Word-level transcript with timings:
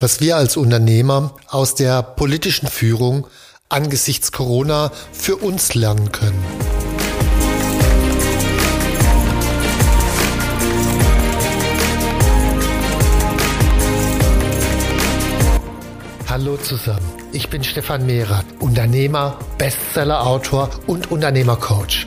Was 0.00 0.20
wir 0.20 0.36
als 0.36 0.56
Unternehmer 0.56 1.34
aus 1.48 1.74
der 1.74 2.04
politischen 2.04 2.68
Führung 2.68 3.26
angesichts 3.68 4.30
Corona 4.30 4.92
für 5.12 5.34
uns 5.36 5.74
lernen 5.74 6.12
können. 6.12 6.44
Hallo 16.28 16.56
zusammen, 16.58 17.00
ich 17.32 17.48
bin 17.48 17.64
Stefan 17.64 18.06
Mehrath, 18.06 18.46
Unternehmer, 18.60 19.36
Bestseller-Autor 19.58 20.70
und 20.86 21.10
Unternehmercoach. 21.10 22.06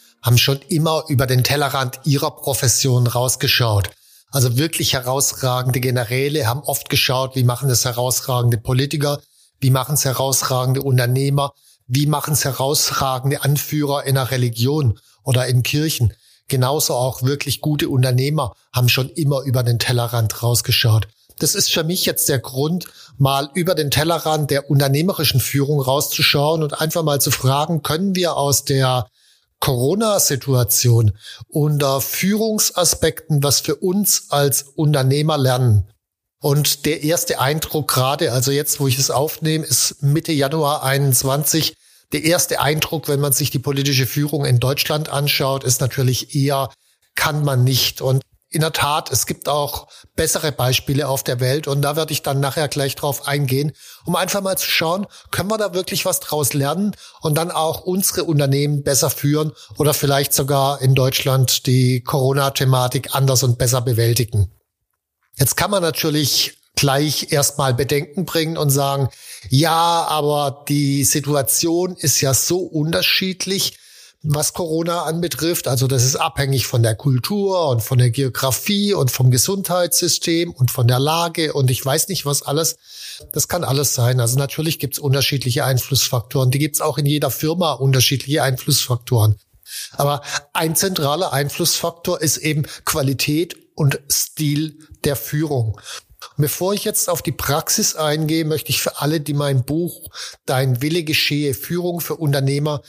haben 0.21 0.37
schon 0.37 0.59
immer 0.67 1.05
über 1.07 1.25
den 1.25 1.43
Tellerrand 1.43 1.99
ihrer 2.05 2.31
Profession 2.31 3.07
rausgeschaut. 3.07 3.89
Also 4.31 4.57
wirklich 4.57 4.93
herausragende 4.93 5.79
Generäle 5.79 6.47
haben 6.47 6.61
oft 6.61 6.89
geschaut, 6.89 7.35
wie 7.35 7.43
machen 7.43 7.69
es 7.69 7.83
herausragende 7.83 8.57
Politiker, 8.57 9.19
wie 9.59 9.71
machen 9.71 9.95
es 9.95 10.05
herausragende 10.05 10.81
Unternehmer, 10.81 11.53
wie 11.87 12.05
machen 12.05 12.33
es 12.33 12.45
herausragende 12.45 13.43
Anführer 13.43 14.05
in 14.05 14.15
der 14.15 14.31
Religion 14.31 14.97
oder 15.23 15.47
in 15.47 15.63
Kirchen. 15.63 16.13
Genauso 16.47 16.93
auch 16.95 17.23
wirklich 17.23 17.61
gute 17.61 17.89
Unternehmer 17.89 18.55
haben 18.73 18.89
schon 18.89 19.09
immer 19.09 19.41
über 19.41 19.63
den 19.63 19.79
Tellerrand 19.79 20.41
rausgeschaut. 20.41 21.07
Das 21.39 21.55
ist 21.55 21.71
für 21.71 21.83
mich 21.83 22.05
jetzt 22.05 22.29
der 22.29 22.39
Grund, 22.39 22.85
mal 23.17 23.49
über 23.53 23.75
den 23.75 23.91
Tellerrand 23.91 24.51
der 24.51 24.69
unternehmerischen 24.69 25.39
Führung 25.41 25.81
rauszuschauen 25.81 26.63
und 26.63 26.79
einfach 26.79 27.03
mal 27.03 27.19
zu 27.19 27.31
fragen, 27.31 27.83
können 27.83 28.15
wir 28.15 28.37
aus 28.37 28.63
der 28.63 29.07
Corona-Situation 29.61 31.13
unter 31.47 32.01
Führungsaspekten 32.01 33.41
was 33.41 33.61
für 33.61 33.75
uns 33.75 34.25
als 34.29 34.63
Unternehmer 34.63 35.37
lernen. 35.37 35.87
Und 36.41 36.85
der 36.85 37.03
erste 37.03 37.39
Eindruck 37.39 37.87
gerade, 37.87 38.33
also 38.33 38.51
jetzt, 38.51 38.79
wo 38.79 38.87
ich 38.87 38.97
es 38.97 39.11
aufnehme, 39.11 39.65
ist 39.65 40.01
Mitte 40.01 40.33
Januar 40.33 40.83
21. 40.83 41.75
Der 42.11 42.23
erste 42.23 42.59
Eindruck, 42.59 43.07
wenn 43.07 43.19
man 43.19 43.31
sich 43.31 43.51
die 43.51 43.59
politische 43.59 44.07
Führung 44.07 44.43
in 44.43 44.59
Deutschland 44.59 45.09
anschaut, 45.09 45.63
ist 45.63 45.79
natürlich 45.79 46.35
eher, 46.35 46.69
kann 47.15 47.45
man 47.45 47.63
nicht. 47.63 48.01
Und 48.01 48.23
in 48.51 48.61
der 48.61 48.73
Tat, 48.73 49.11
es 49.11 49.25
gibt 49.25 49.47
auch 49.47 49.87
bessere 50.15 50.51
Beispiele 50.51 51.07
auf 51.07 51.23
der 51.23 51.39
Welt 51.39 51.67
und 51.67 51.81
da 51.81 51.95
werde 51.95 52.11
ich 52.11 52.21
dann 52.21 52.41
nachher 52.41 52.67
gleich 52.67 52.95
drauf 52.95 53.27
eingehen, 53.27 53.71
um 54.05 54.17
einfach 54.17 54.41
mal 54.41 54.57
zu 54.57 54.69
schauen, 54.69 55.07
können 55.31 55.49
wir 55.49 55.57
da 55.57 55.73
wirklich 55.73 56.05
was 56.05 56.19
draus 56.19 56.53
lernen 56.53 56.93
und 57.21 57.35
dann 57.35 57.49
auch 57.49 57.81
unsere 57.81 58.25
Unternehmen 58.25 58.83
besser 58.83 59.09
führen 59.09 59.53
oder 59.77 59.93
vielleicht 59.93 60.33
sogar 60.33 60.81
in 60.81 60.95
Deutschland 60.95 61.65
die 61.65 62.03
Corona-Thematik 62.03 63.15
anders 63.15 63.43
und 63.43 63.57
besser 63.57 63.79
bewältigen. 63.81 64.51
Jetzt 65.37 65.55
kann 65.55 65.71
man 65.71 65.81
natürlich 65.81 66.57
gleich 66.75 67.31
erstmal 67.31 67.73
Bedenken 67.73 68.25
bringen 68.25 68.57
und 68.57 68.69
sagen, 68.69 69.09
ja, 69.49 70.05
aber 70.09 70.65
die 70.67 71.05
Situation 71.05 71.95
ist 71.95 72.19
ja 72.19 72.33
so 72.33 72.59
unterschiedlich 72.59 73.77
was 74.23 74.53
Corona 74.53 75.03
anbetrifft. 75.03 75.67
Also 75.67 75.87
das 75.87 76.03
ist 76.03 76.15
abhängig 76.15 76.67
von 76.67 76.83
der 76.83 76.95
Kultur 76.95 77.69
und 77.69 77.81
von 77.81 77.97
der 77.97 78.11
Geografie 78.11 78.93
und 78.93 79.09
vom 79.09 79.31
Gesundheitssystem 79.31 80.51
und 80.51 80.69
von 80.69 80.87
der 80.87 80.99
Lage 80.99 81.53
und 81.53 81.71
ich 81.71 81.83
weiß 81.83 82.07
nicht 82.07 82.25
was 82.25 82.43
alles. 82.43 82.77
Das 83.33 83.47
kann 83.47 83.63
alles 83.63 83.95
sein. 83.95 84.19
Also 84.19 84.37
natürlich 84.37 84.79
gibt 84.79 84.95
es 84.95 84.99
unterschiedliche 84.99 85.65
Einflussfaktoren. 85.65 86.51
Die 86.51 86.59
gibt 86.59 86.75
es 86.75 86.81
auch 86.81 86.97
in 86.97 87.05
jeder 87.05 87.31
Firma 87.31 87.73
unterschiedliche 87.73 88.43
Einflussfaktoren. 88.43 89.37
Aber 89.93 90.21
ein 90.53 90.75
zentraler 90.75 91.33
Einflussfaktor 91.33 92.21
ist 92.21 92.37
eben 92.37 92.63
Qualität 92.85 93.55
und 93.75 93.99
Stil 94.11 94.77
der 95.03 95.15
Führung. 95.15 95.79
Bevor 96.37 96.73
ich 96.73 96.83
jetzt 96.83 97.09
auf 97.09 97.21
die 97.21 97.31
Praxis 97.31 97.95
eingehe, 97.95 98.45
möchte 98.45 98.69
ich 98.69 98.81
für 98.81 99.01
alle, 99.01 99.21
die 99.21 99.33
mein 99.33 99.63
Buch 99.63 100.09
Dein 100.45 100.81
Wille 100.81 101.03
geschehe 101.03 101.53
Führung 101.53 101.99
für 101.99 102.15
Unternehmer 102.15 102.81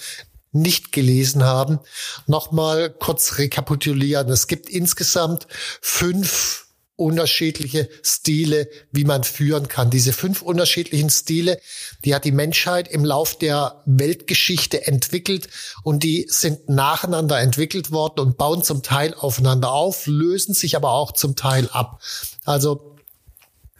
nicht 0.52 0.92
gelesen 0.92 1.44
haben, 1.44 1.80
nochmal 2.26 2.90
kurz 2.90 3.38
rekapitulieren. 3.38 4.28
Es 4.28 4.46
gibt 4.46 4.68
insgesamt 4.68 5.46
fünf 5.80 6.66
unterschiedliche 6.96 7.88
Stile, 8.02 8.68
wie 8.92 9.04
man 9.04 9.24
führen 9.24 9.66
kann. 9.66 9.90
Diese 9.90 10.12
fünf 10.12 10.42
unterschiedlichen 10.42 11.10
Stile, 11.10 11.58
die 12.04 12.14
hat 12.14 12.24
die 12.24 12.32
Menschheit 12.32 12.88
im 12.88 13.04
Lauf 13.04 13.36
der 13.36 13.82
Weltgeschichte 13.86 14.86
entwickelt 14.86 15.48
und 15.82 16.02
die 16.02 16.26
sind 16.28 16.68
nacheinander 16.68 17.40
entwickelt 17.40 17.90
worden 17.90 18.20
und 18.20 18.36
bauen 18.36 18.62
zum 18.62 18.82
Teil 18.82 19.14
aufeinander 19.14 19.72
auf, 19.72 20.06
lösen 20.06 20.54
sich 20.54 20.76
aber 20.76 20.92
auch 20.92 21.12
zum 21.12 21.34
Teil 21.34 21.68
ab. 21.70 22.00
Also 22.44 22.96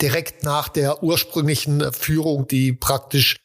direkt 0.00 0.42
nach 0.42 0.68
der 0.68 1.02
ursprünglichen 1.02 1.92
Führung, 1.92 2.48
die 2.48 2.72
praktisch 2.72 3.36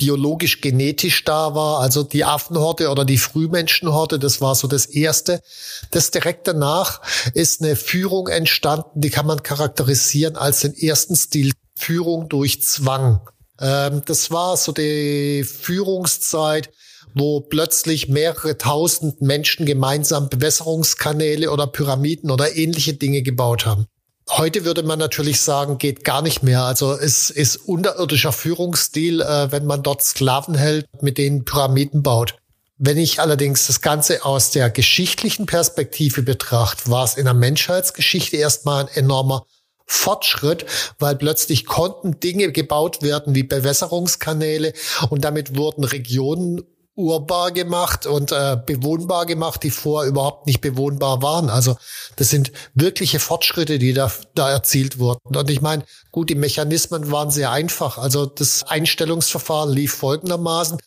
biologisch 0.00 0.62
genetisch 0.62 1.24
da 1.24 1.54
war, 1.54 1.80
also 1.80 2.02
die 2.02 2.24
Affenhorte 2.24 2.88
oder 2.88 3.04
die 3.04 3.18
Frühmenschenhorte, 3.18 4.18
das 4.18 4.40
war 4.40 4.54
so 4.54 4.66
das 4.66 4.86
erste. 4.86 5.42
Das 5.90 6.10
direkt 6.10 6.48
danach 6.48 7.02
ist 7.34 7.62
eine 7.62 7.76
Führung 7.76 8.28
entstanden, 8.28 9.02
die 9.02 9.10
kann 9.10 9.26
man 9.26 9.42
charakterisieren 9.42 10.36
als 10.36 10.60
den 10.60 10.74
ersten 10.74 11.14
Stil 11.14 11.52
Führung 11.76 12.28
durch 12.30 12.62
Zwang. 12.62 13.20
Ähm, 13.60 14.02
das 14.06 14.30
war 14.30 14.56
so 14.56 14.72
die 14.72 15.44
Führungszeit, 15.44 16.70
wo 17.14 17.40
plötzlich 17.40 18.08
mehrere 18.08 18.56
tausend 18.56 19.20
Menschen 19.20 19.66
gemeinsam 19.66 20.30
Bewässerungskanäle 20.30 21.50
oder 21.50 21.66
Pyramiden 21.66 22.30
oder 22.30 22.56
ähnliche 22.56 22.94
Dinge 22.94 23.20
gebaut 23.20 23.66
haben. 23.66 23.86
Heute 24.30 24.64
würde 24.64 24.84
man 24.84 25.00
natürlich 25.00 25.40
sagen, 25.40 25.78
geht 25.78 26.04
gar 26.04 26.22
nicht 26.22 26.44
mehr. 26.44 26.62
Also 26.62 26.92
es 26.92 27.30
ist 27.30 27.56
unterirdischer 27.56 28.32
Führungsstil, 28.32 29.22
äh, 29.22 29.50
wenn 29.50 29.66
man 29.66 29.82
dort 29.82 30.02
Sklaven 30.02 30.54
hält, 30.54 30.86
mit 31.02 31.18
denen 31.18 31.44
Pyramiden 31.44 32.04
baut. 32.04 32.36
Wenn 32.78 32.96
ich 32.96 33.20
allerdings 33.20 33.66
das 33.66 33.80
Ganze 33.80 34.24
aus 34.24 34.52
der 34.52 34.70
geschichtlichen 34.70 35.46
Perspektive 35.46 36.22
betrachte, 36.22 36.90
war 36.90 37.04
es 37.04 37.16
in 37.16 37.24
der 37.24 37.34
Menschheitsgeschichte 37.34 38.36
erstmal 38.36 38.84
ein 38.84 38.88
enormer 38.94 39.46
Fortschritt, 39.84 40.64
weil 41.00 41.16
plötzlich 41.16 41.66
konnten 41.66 42.20
Dinge 42.20 42.52
gebaut 42.52 43.02
werden 43.02 43.34
wie 43.34 43.42
Bewässerungskanäle 43.42 44.72
und 45.10 45.24
damit 45.24 45.56
wurden 45.56 45.82
Regionen 45.82 46.62
urbar 47.00 47.52
gemacht 47.52 48.06
und 48.06 48.32
äh, 48.32 48.56
bewohnbar 48.64 49.26
gemacht, 49.26 49.62
die 49.62 49.70
vorher 49.70 50.08
überhaupt 50.08 50.46
nicht 50.46 50.60
bewohnbar 50.60 51.22
waren. 51.22 51.50
Also 51.50 51.76
das 52.16 52.30
sind 52.30 52.52
wirkliche 52.74 53.20
Fortschritte, 53.20 53.78
die 53.78 53.92
da, 53.92 54.10
da 54.34 54.50
erzielt 54.50 54.98
wurden. 54.98 55.36
Und 55.36 55.50
ich 55.50 55.60
meine, 55.60 55.84
gut, 56.12 56.30
die 56.30 56.34
Mechanismen 56.34 57.10
waren 57.10 57.30
sehr 57.30 57.50
einfach. 57.50 57.98
Also 57.98 58.26
das 58.26 58.64
Einstellungsverfahren 58.64 59.72
lief 59.72 59.94
folgendermaßen. 59.94 60.78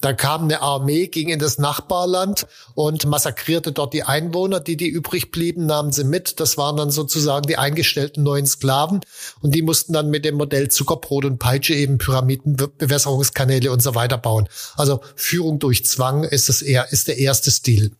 Da 0.00 0.12
kam 0.12 0.44
eine 0.44 0.62
Armee, 0.62 1.08
ging 1.08 1.28
in 1.28 1.38
das 1.38 1.58
Nachbarland 1.58 2.46
und 2.74 3.06
massakrierte 3.06 3.72
dort 3.72 3.92
die 3.92 4.02
Einwohner, 4.02 4.60
die 4.60 4.76
die 4.76 4.88
übrig 4.88 5.30
blieben, 5.30 5.66
nahmen 5.66 5.92
sie 5.92 6.04
mit. 6.04 6.40
Das 6.40 6.56
waren 6.56 6.76
dann 6.76 6.90
sozusagen 6.90 7.46
die 7.46 7.58
eingestellten 7.58 8.22
neuen 8.22 8.46
Sklaven 8.46 9.00
und 9.42 9.54
die 9.54 9.62
mussten 9.62 9.92
dann 9.92 10.10
mit 10.10 10.24
dem 10.24 10.36
Modell 10.36 10.68
Zuckerbrot 10.68 11.24
und 11.24 11.38
Peitsche 11.38 11.74
eben 11.74 11.98
Pyramiden, 11.98 12.56
Bewässerungskanäle 12.56 13.70
und 13.70 13.82
so 13.82 13.94
weiter 13.94 14.18
bauen. 14.18 14.48
Also 14.76 15.00
Führung 15.16 15.58
durch 15.58 15.84
Zwang 15.84 16.24
ist 16.24 16.48
das 16.48 16.62
eher, 16.62 16.90
ist 16.92 17.08
der 17.08 17.18
erste 17.18 17.50
Stil. 17.50 17.92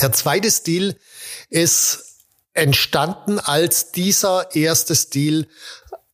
Der 0.00 0.12
zweite 0.12 0.50
Stil 0.50 0.96
ist 1.48 2.04
entstanden, 2.52 3.38
als 3.38 3.92
dieser 3.92 4.54
erste 4.54 4.94
Stil 4.94 5.46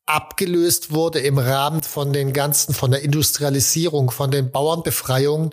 abgelöst 0.07 0.93
wurde 0.93 1.19
im 1.19 1.39
Rahmen 1.39 1.83
von 1.83 2.13
den 2.13 2.33
ganzen, 2.33 2.75
von 2.75 2.93
der 2.93 3.03
Industrialisierung, 3.03 4.11
von 4.11 4.31
den 4.31 4.51
Bauernbefreiungen. 4.51 5.51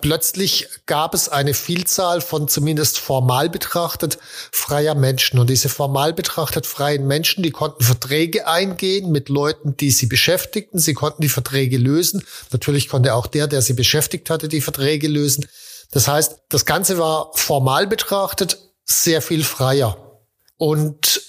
Plötzlich 0.00 0.68
gab 0.86 1.14
es 1.14 1.28
eine 1.28 1.54
Vielzahl 1.54 2.20
von 2.20 2.48
zumindest 2.48 2.98
formal 2.98 3.48
betrachtet 3.48 4.18
freier 4.50 4.94
Menschen. 4.94 5.38
Und 5.38 5.48
diese 5.48 5.68
formal 5.68 6.12
betrachtet 6.12 6.66
freien 6.66 7.06
Menschen, 7.06 7.42
die 7.42 7.50
konnten 7.50 7.84
Verträge 7.84 8.48
eingehen 8.48 9.10
mit 9.10 9.28
Leuten, 9.28 9.76
die 9.76 9.90
sie 9.90 10.06
beschäftigten. 10.06 10.78
Sie 10.78 10.94
konnten 10.94 11.22
die 11.22 11.28
Verträge 11.28 11.78
lösen. 11.78 12.22
Natürlich 12.50 12.88
konnte 12.88 13.14
auch 13.14 13.26
der, 13.26 13.46
der 13.46 13.62
sie 13.62 13.74
beschäftigt 13.74 14.28
hatte, 14.30 14.48
die 14.48 14.60
Verträge 14.60 15.08
lösen. 15.08 15.46
Das 15.92 16.08
heißt, 16.08 16.40
das 16.48 16.64
Ganze 16.64 16.98
war 16.98 17.30
formal 17.34 17.86
betrachtet 17.86 18.58
sehr 18.84 19.22
viel 19.22 19.44
freier. 19.44 20.20
Und 20.56 21.20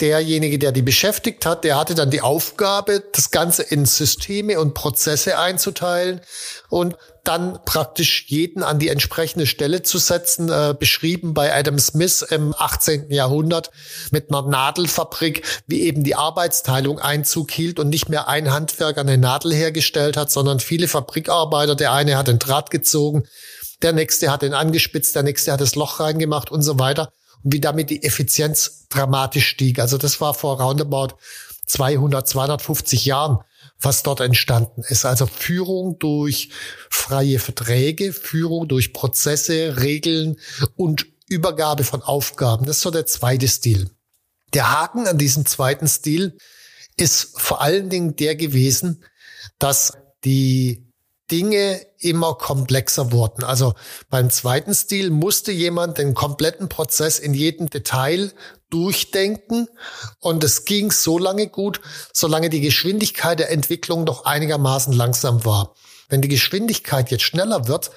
derjenige, 0.00 0.58
der 0.58 0.72
die 0.72 0.82
beschäftigt 0.82 1.46
hat, 1.46 1.64
der 1.64 1.78
hatte 1.78 1.94
dann 1.94 2.10
die 2.10 2.20
Aufgabe, 2.20 3.02
das 3.12 3.30
Ganze 3.30 3.62
in 3.62 3.86
Systeme 3.86 4.58
und 4.60 4.74
Prozesse 4.74 5.38
einzuteilen 5.38 6.20
und 6.68 6.96
dann 7.24 7.58
praktisch 7.64 8.24
jeden 8.28 8.62
an 8.62 8.78
die 8.78 8.88
entsprechende 8.88 9.46
Stelle 9.46 9.82
zu 9.82 9.98
setzen, 9.98 10.48
äh, 10.48 10.74
beschrieben 10.78 11.34
bei 11.34 11.54
Adam 11.54 11.78
Smith 11.78 12.22
im 12.22 12.54
18. 12.56 13.10
Jahrhundert 13.10 13.70
mit 14.10 14.30
einer 14.30 14.42
Nadelfabrik, 14.42 15.42
wie 15.66 15.82
eben 15.82 16.02
die 16.02 16.14
Arbeitsteilung 16.14 16.98
Einzug 16.98 17.50
hielt 17.50 17.78
und 17.78 17.90
nicht 17.90 18.08
mehr 18.08 18.28
ein 18.28 18.52
Handwerker 18.52 19.02
eine 19.02 19.18
Nadel 19.18 19.52
hergestellt 19.52 20.16
hat, 20.16 20.30
sondern 20.30 20.60
viele 20.60 20.88
Fabrikarbeiter, 20.88 21.74
der 21.74 21.92
eine 21.92 22.16
hat 22.16 22.28
den 22.28 22.38
Draht 22.38 22.70
gezogen, 22.70 23.24
der 23.82 23.92
nächste 23.92 24.30
hat 24.30 24.42
den 24.42 24.54
angespitzt, 24.54 25.14
der 25.14 25.22
nächste 25.22 25.52
hat 25.52 25.60
das 25.60 25.74
Loch 25.74 26.00
reingemacht 26.00 26.50
und 26.50 26.62
so 26.62 26.78
weiter 26.78 27.12
und 27.42 27.52
wie 27.52 27.60
damit 27.60 27.90
die 27.90 28.02
Effizienz 28.02 28.86
dramatisch 28.88 29.46
stieg. 29.46 29.78
Also 29.78 29.98
das 29.98 30.20
war 30.20 30.34
vor 30.34 30.60
roundabout 30.60 31.16
200, 31.66 32.28
250 32.28 33.04
Jahren, 33.04 33.38
was 33.80 34.02
dort 34.02 34.20
entstanden 34.20 34.82
ist. 34.88 35.04
Also 35.04 35.26
Führung 35.26 35.98
durch 35.98 36.50
freie 36.90 37.38
Verträge, 37.38 38.12
Führung 38.12 38.68
durch 38.68 38.92
Prozesse, 38.92 39.80
Regeln 39.80 40.36
und 40.76 41.06
Übergabe 41.28 41.84
von 41.84 42.02
Aufgaben. 42.02 42.66
Das 42.66 42.78
ist 42.78 42.82
so 42.82 42.90
der 42.90 43.06
zweite 43.06 43.48
Stil. 43.48 43.90
Der 44.52 44.70
Haken 44.70 45.06
an 45.06 45.16
diesem 45.16 45.46
zweiten 45.46 45.86
Stil 45.86 46.36
ist 46.96 47.40
vor 47.40 47.60
allen 47.62 47.88
Dingen 47.88 48.16
der 48.16 48.34
gewesen, 48.34 49.04
dass 49.58 49.92
die 50.24 50.89
Dinge 51.30 51.80
immer 51.98 52.34
komplexer 52.34 53.12
wurden. 53.12 53.44
Also 53.44 53.74
beim 54.08 54.30
zweiten 54.30 54.74
Stil 54.74 55.10
musste 55.10 55.52
jemand 55.52 55.98
den 55.98 56.14
kompletten 56.14 56.68
Prozess 56.68 57.18
in 57.18 57.34
jedem 57.34 57.70
Detail 57.70 58.32
durchdenken 58.70 59.68
und 60.20 60.44
es 60.44 60.64
ging 60.64 60.90
so 60.92 61.18
lange 61.18 61.48
gut, 61.48 61.80
solange 62.12 62.50
die 62.50 62.60
Geschwindigkeit 62.60 63.38
der 63.38 63.50
Entwicklung 63.50 64.04
noch 64.04 64.24
einigermaßen 64.24 64.92
langsam 64.92 65.44
war. 65.44 65.74
Wenn 66.08 66.22
die 66.22 66.28
Geschwindigkeit 66.28 67.10
jetzt 67.10 67.24
schneller 67.24 67.68
wird, 67.68 67.90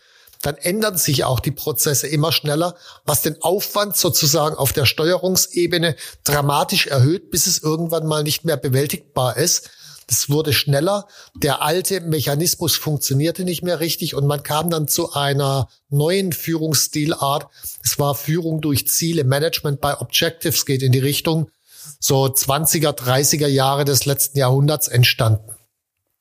dann 0.44 0.58
ändern 0.58 0.98
sich 0.98 1.24
auch 1.24 1.40
die 1.40 1.52
Prozesse 1.52 2.08
immer 2.08 2.32
schneller, 2.32 2.76
was 3.06 3.22
den 3.22 3.42
Aufwand 3.42 3.96
sozusagen 3.96 4.56
auf 4.56 4.74
der 4.74 4.86
Steuerungsebene 4.86 5.96
dramatisch 6.24 6.88
erhöht, 6.88 7.32
bis 7.32 7.48
es 7.48 7.64
irgendwann 7.64 8.06
mal 8.06 8.24
nicht 8.24 8.44
mehr 8.44 8.58
bewältigbar 8.58 9.38
ist. 9.38 9.70
Es 10.08 10.30
wurde 10.30 10.54
schneller. 10.54 11.08
Der 11.36 11.62
alte 11.62 12.02
Mechanismus 12.02 12.76
funktionierte 12.76 13.44
nicht 13.44 13.64
mehr 13.64 13.80
richtig 13.80 14.16
und 14.16 14.28
man 14.28 14.44
kam 14.44 14.70
dann 14.70 14.88
zu 14.88 15.14
einer 15.14 15.70
neuen 15.90 16.32
Führungsstilart. 16.32 17.48
Es 17.84 18.00
war 18.00 18.16
Führung 18.16 18.62
durch 18.62 18.88
Ziele, 18.88 19.24
Management 19.24 19.82
by 19.82 19.94
Objectives 20.00 20.66
geht 20.66 20.84
in 20.84 20.92
die 20.92 21.00
Richtung 21.00 21.50
so 22.00 22.26
20er, 22.26 22.92
30er 22.92 23.48
Jahre 23.48 23.86
des 23.86 24.06
letzten 24.06 24.40
Jahrhunderts 24.40 24.88
entstanden. 24.88 25.54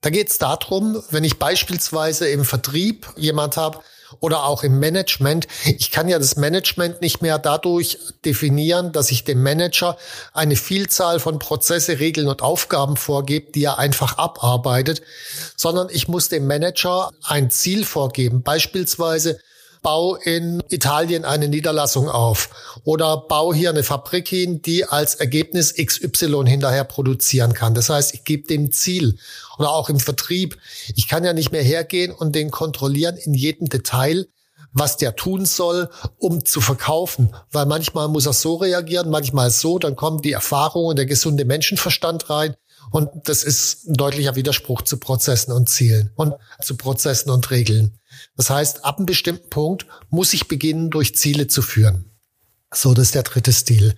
Da 0.01 0.11
geht 0.11 0.31
es 0.31 0.39
darum, 0.39 1.01
wenn 1.11 1.23
ich 1.23 1.39
beispielsweise 1.39 2.29
im 2.29 2.45
Vertrieb 2.45 3.07
jemand 3.17 3.57
habe, 3.57 3.81
oder 4.21 4.45
auch 4.45 4.63
im 4.63 4.79
Management. 4.79 5.47
Ich 5.65 5.91
kann 5.91 6.09
ja 6.09 6.19
das 6.19 6.37
Management 6.37 7.01
nicht 7.01 7.23
mehr 7.23 7.39
dadurch 7.39 7.99
definieren, 8.25 8.93
dass 8.93 9.11
ich 9.11 9.25
dem 9.25 9.43
Manager 9.43 9.97
eine 10.33 10.57
Vielzahl 10.57 11.21
von 11.21 11.39
Prozesse, 11.39 12.01
Regeln 12.01 12.29
und 12.29 12.43
Aufgaben 12.43 12.97
vorgebe, 12.97 13.53
die 13.53 13.65
er 13.65 13.79
einfach 13.79 14.19
abarbeitet, 14.19 15.03
sondern 15.57 15.89
ich 15.91 16.09
muss 16.09 16.29
dem 16.29 16.47
Manager 16.47 17.11
ein 17.23 17.51
Ziel 17.51 17.85
vorgeben. 17.85 18.43
Beispielsweise 18.43 19.39
bau 19.83 20.15
in 20.15 20.63
Italien 20.71 21.25
eine 21.25 21.49
Niederlassung 21.49 22.09
auf 22.09 22.81
oder 22.85 23.17
bau 23.17 23.53
hier 23.53 23.71
eine 23.71 23.83
Fabrik 23.83 24.29
hin, 24.29 24.63
die 24.63 24.85
als 24.85 25.17
Ergebnis 25.17 25.75
XY 25.75 26.45
hinterher 26.47 26.85
produzieren 26.85 27.53
kann. 27.53 27.75
Das 27.75 27.91
heißt, 27.91 28.15
ich 28.15 28.25
gebe 28.25 28.47
dem 28.47 28.73
Ziel 28.73 29.19
oder 29.59 29.71
auch 29.71 29.91
im 29.91 30.01
Vertrieb. 30.01 30.57
Ich 30.95 31.09
kann 31.09 31.25
ja 31.25 31.33
nicht 31.33 31.53
mehr 31.53 31.63
hergehen 31.63 32.13
und 32.13 32.35
den 32.35 32.51
kontrollieren 32.51 33.17
in 33.17 33.35
jedem 33.35 33.69
Detail, 33.69 34.27
was 34.73 34.97
der 34.97 35.17
tun 35.17 35.45
soll, 35.45 35.91
um 36.19 36.45
zu 36.45 36.61
verkaufen. 36.61 37.35
Weil 37.51 37.67
manchmal 37.67 38.09
muss 38.09 38.27
er 38.27 38.33
so 38.33 38.57
reagieren, 38.57 39.11
manchmal 39.11 39.51
so, 39.51 39.79
dann 39.79 39.97
kommen 39.97 40.23
die 40.23 40.33
Erfahrungen 40.33 40.97
der 40.97 41.07
gesunde 41.07 41.45
Menschenverstand 41.45 42.31
rein. 42.31 42.55
Und 42.91 43.11
das 43.25 43.43
ist 43.43 43.89
ein 43.89 43.95
deutlicher 43.95 44.37
Widerspruch 44.37 44.83
zu 44.83 44.99
Prozessen 44.99 45.53
und 45.53 45.69
Zielen 45.69 46.11
und 46.15 46.35
zu 46.63 46.77
Prozessen 46.77 47.31
und 47.31 47.51
Regeln. 47.51 47.99
Das 48.37 48.51
heißt, 48.51 48.85
ab 48.85 48.99
einem 48.99 49.07
bestimmten 49.07 49.51
Punkt 49.51 49.87
muss 50.09 50.33
ich 50.33 50.49
beginnen, 50.49 50.91
durch 50.91 51.17
Ziele 51.17 51.47
zu 51.47 51.63
führen. 51.63 52.11
So, 52.73 52.95
das 52.95 53.07
ist 53.07 53.15
der 53.15 53.23
dritte 53.23 53.53
Stil. 53.53 53.95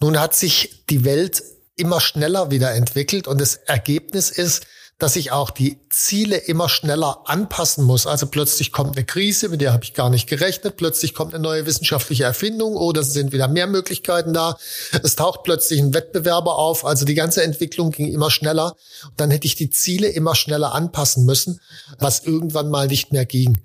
Nun 0.00 0.18
hat 0.18 0.34
sich 0.34 0.84
die 0.88 1.04
Welt 1.04 1.42
immer 1.76 2.00
schneller 2.00 2.50
wieder 2.50 2.74
entwickelt 2.74 3.26
und 3.26 3.40
das 3.40 3.56
Ergebnis 3.56 4.30
ist, 4.30 4.66
dass 5.00 5.16
ich 5.16 5.32
auch 5.32 5.50
die 5.50 5.78
Ziele 5.88 6.36
immer 6.36 6.68
schneller 6.68 7.22
anpassen 7.24 7.84
muss. 7.84 8.06
Also 8.06 8.26
plötzlich 8.26 8.70
kommt 8.70 8.96
eine 8.96 9.06
Krise, 9.06 9.48
mit 9.48 9.62
der 9.62 9.72
habe 9.72 9.82
ich 9.82 9.94
gar 9.94 10.10
nicht 10.10 10.28
gerechnet. 10.28 10.76
Plötzlich 10.76 11.14
kommt 11.14 11.34
eine 11.34 11.42
neue 11.42 11.66
wissenschaftliche 11.66 12.24
Erfindung 12.24 12.76
oder 12.76 13.00
es 13.00 13.14
sind 13.14 13.32
wieder 13.32 13.48
mehr 13.48 13.66
Möglichkeiten 13.66 14.34
da. 14.34 14.58
Es 15.02 15.16
taucht 15.16 15.42
plötzlich 15.42 15.80
ein 15.80 15.94
Wettbewerber 15.94 16.56
auf. 16.56 16.84
Also 16.84 17.06
die 17.06 17.14
ganze 17.14 17.42
Entwicklung 17.42 17.90
ging 17.90 18.12
immer 18.12 18.30
schneller. 18.30 18.76
Und 19.04 19.18
dann 19.18 19.30
hätte 19.30 19.46
ich 19.46 19.54
die 19.54 19.70
Ziele 19.70 20.08
immer 20.08 20.34
schneller 20.34 20.74
anpassen 20.74 21.24
müssen, 21.24 21.60
was 21.98 22.24
irgendwann 22.24 22.68
mal 22.68 22.86
nicht 22.86 23.10
mehr 23.10 23.24
ging. 23.24 23.56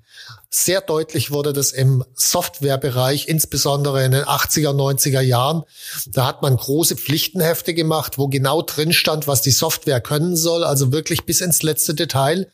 Sehr 0.48 0.80
deutlich 0.80 1.30
wurde 1.30 1.52
das 1.52 1.72
im 1.72 2.04
Softwarebereich, 2.14 3.28
insbesondere 3.28 4.04
in 4.04 4.12
den 4.12 4.24
80er, 4.24 4.70
90er 4.70 5.20
Jahren. 5.20 5.64
Da 6.06 6.26
hat 6.26 6.42
man 6.42 6.56
große 6.56 6.96
Pflichtenhefte 6.96 7.74
gemacht, 7.74 8.18
wo 8.18 8.28
genau 8.28 8.62
drin 8.62 8.92
stand, 8.92 9.26
was 9.26 9.42
die 9.42 9.50
Software 9.50 10.00
können 10.00 10.36
soll, 10.36 10.64
also 10.64 10.92
wirklich 10.92 11.26
bis 11.26 11.40
ins 11.40 11.62
letzte 11.62 11.94
Detail. 11.94 12.50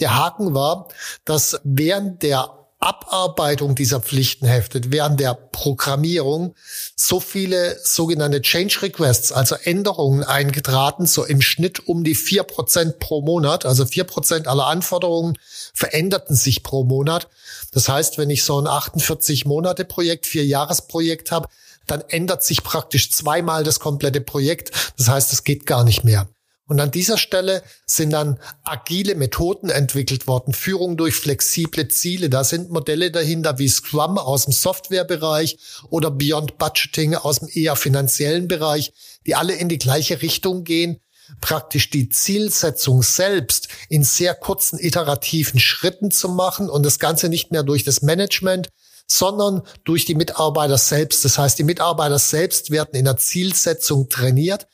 Der 0.00 0.16
Haken 0.16 0.54
war, 0.54 0.88
dass 1.24 1.60
während 1.64 2.22
der 2.22 2.57
Abarbeitung 2.80 3.74
dieser 3.74 4.00
Pflichtenhefte, 4.00 4.80
während 4.86 5.18
der 5.18 5.34
Programmierung 5.34 6.54
so 6.94 7.18
viele 7.18 7.76
sogenannte 7.82 8.40
Change 8.40 8.82
Requests, 8.82 9.32
also 9.32 9.56
Änderungen 9.56 10.22
eingetraten, 10.22 11.06
so 11.06 11.24
im 11.24 11.42
Schnitt 11.42 11.88
um 11.88 12.04
die 12.04 12.14
vier 12.14 12.44
Prozent 12.44 13.00
pro 13.00 13.20
Monat. 13.20 13.66
Also 13.66 13.84
vier 13.84 14.04
Prozent 14.04 14.46
aller 14.46 14.66
Anforderungen 14.66 15.36
veränderten 15.74 16.36
sich 16.36 16.62
pro 16.62 16.84
Monat. 16.84 17.28
Das 17.72 17.88
heißt, 17.88 18.16
wenn 18.16 18.30
ich 18.30 18.44
so 18.44 18.60
ein 18.60 18.68
48 18.68 19.44
Monate 19.44 19.84
Projekt, 19.84 20.26
vier 20.26 20.46
Jahresprojekt 20.46 21.32
habe, 21.32 21.48
dann 21.86 22.02
ändert 22.08 22.44
sich 22.44 22.62
praktisch 22.62 23.10
zweimal 23.10 23.64
das 23.64 23.80
komplette 23.80 24.20
Projekt. 24.20 24.70
Das 24.96 25.08
heißt, 25.08 25.32
es 25.32 25.42
geht 25.42 25.66
gar 25.66 25.82
nicht 25.82 26.04
mehr. 26.04 26.28
Und 26.68 26.80
an 26.80 26.90
dieser 26.90 27.16
Stelle 27.16 27.62
sind 27.86 28.10
dann 28.10 28.38
agile 28.62 29.14
Methoden 29.14 29.70
entwickelt 29.70 30.26
worden, 30.26 30.52
Führung 30.52 30.98
durch 30.98 31.14
flexible 31.14 31.88
Ziele. 31.88 32.28
Da 32.28 32.44
sind 32.44 32.70
Modelle 32.70 33.10
dahinter 33.10 33.58
wie 33.58 33.68
Scrum 33.68 34.18
aus 34.18 34.44
dem 34.44 34.52
Softwarebereich 34.52 35.56
oder 35.88 36.10
Beyond 36.10 36.58
Budgeting 36.58 37.14
aus 37.14 37.38
dem 37.38 37.48
eher 37.50 37.74
finanziellen 37.74 38.48
Bereich, 38.48 38.92
die 39.26 39.34
alle 39.34 39.54
in 39.54 39.70
die 39.70 39.78
gleiche 39.78 40.20
Richtung 40.20 40.62
gehen, 40.62 41.00
praktisch 41.40 41.88
die 41.88 42.10
Zielsetzung 42.10 43.02
selbst 43.02 43.68
in 43.88 44.04
sehr 44.04 44.34
kurzen 44.34 44.78
iterativen 44.78 45.60
Schritten 45.60 46.10
zu 46.10 46.28
machen 46.28 46.68
und 46.68 46.84
das 46.84 46.98
Ganze 46.98 47.30
nicht 47.30 47.50
mehr 47.50 47.62
durch 47.62 47.82
das 47.82 48.02
Management, 48.02 48.68
sondern 49.06 49.62
durch 49.84 50.04
die 50.04 50.14
Mitarbeiter 50.14 50.76
selbst. 50.76 51.24
Das 51.24 51.38
heißt, 51.38 51.58
die 51.58 51.64
Mitarbeiter 51.64 52.18
selbst 52.18 52.70
werden 52.70 52.94
in 52.94 53.06
der 53.06 53.16
Zielsetzung 53.16 54.10
trainiert 54.10 54.66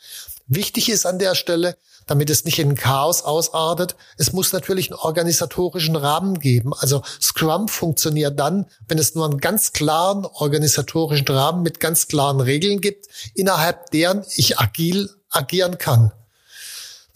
Wichtig 0.47 0.91
ist 0.91 1.07
an 1.07 1.19
der 1.19 1.35
Stelle, 1.35 1.77
damit 2.07 2.29
es 2.29 2.45
nicht 2.45 2.59
in 2.59 2.75
Chaos 2.75 3.23
ausartet, 3.23 3.97
es 4.19 4.33
muss 4.33 4.53
natürlich 4.53 4.91
einen 4.91 5.01
organisatorischen 5.01 5.97
Rahmen 5.97 6.39
geben. 6.39 6.75
Also 6.75 7.03
Scrum 7.21 7.69
funktioniert 7.69 8.39
dann, 8.39 8.67
wenn 8.89 8.99
es 8.99 9.15
nur 9.15 9.25
einen 9.25 9.39
ganz 9.39 9.73
klaren 9.73 10.27
organisatorischen 10.27 11.27
Rahmen 11.29 11.63
mit 11.63 11.81
ganz 11.81 12.09
klaren 12.09 12.41
Regeln 12.41 12.81
gibt, 12.81 13.07
innerhalb 13.35 13.91
deren 13.91 14.25
ich 14.37 14.59
agil 14.59 15.09
agieren 15.31 15.79
kann. 15.79 16.13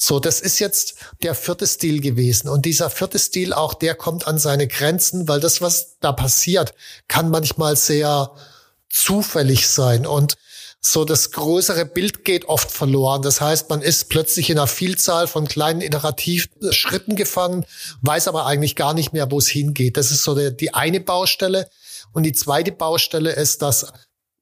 So, 0.00 0.20
das 0.20 0.40
ist 0.40 0.60
jetzt 0.60 0.94
der 1.22 1.34
vierte 1.34 1.66
Stil 1.66 2.00
gewesen. 2.00 2.48
Und 2.48 2.64
dieser 2.66 2.88
vierte 2.88 3.18
Stil 3.18 3.52
auch, 3.52 3.74
der 3.74 3.96
kommt 3.96 4.28
an 4.28 4.38
seine 4.38 4.68
Grenzen, 4.68 5.26
weil 5.26 5.40
das, 5.40 5.60
was 5.60 5.98
da 5.98 6.12
passiert, 6.12 6.72
kann 7.08 7.30
manchmal 7.30 7.74
sehr 7.74 8.32
zufällig 8.88 9.68
sein. 9.68 10.06
Und 10.06 10.36
so 10.80 11.04
das 11.04 11.32
größere 11.32 11.84
Bild 11.84 12.24
geht 12.24 12.44
oft 12.46 12.70
verloren. 12.70 13.22
Das 13.22 13.40
heißt, 13.40 13.68
man 13.68 13.82
ist 13.82 14.08
plötzlich 14.08 14.50
in 14.50 14.58
einer 14.58 14.66
Vielzahl 14.66 15.26
von 15.26 15.48
kleinen 15.48 15.80
Iterativschritten 15.80 17.16
gefangen, 17.16 17.66
weiß 18.02 18.28
aber 18.28 18.46
eigentlich 18.46 18.76
gar 18.76 18.94
nicht 18.94 19.12
mehr, 19.12 19.30
wo 19.30 19.38
es 19.38 19.48
hingeht. 19.48 19.96
Das 19.96 20.10
ist 20.10 20.22
so 20.22 20.34
der, 20.34 20.50
die 20.50 20.74
eine 20.74 21.00
Baustelle. 21.00 21.68
Und 22.12 22.22
die 22.22 22.32
zweite 22.32 22.72
Baustelle 22.72 23.32
ist, 23.32 23.62
dass 23.62 23.92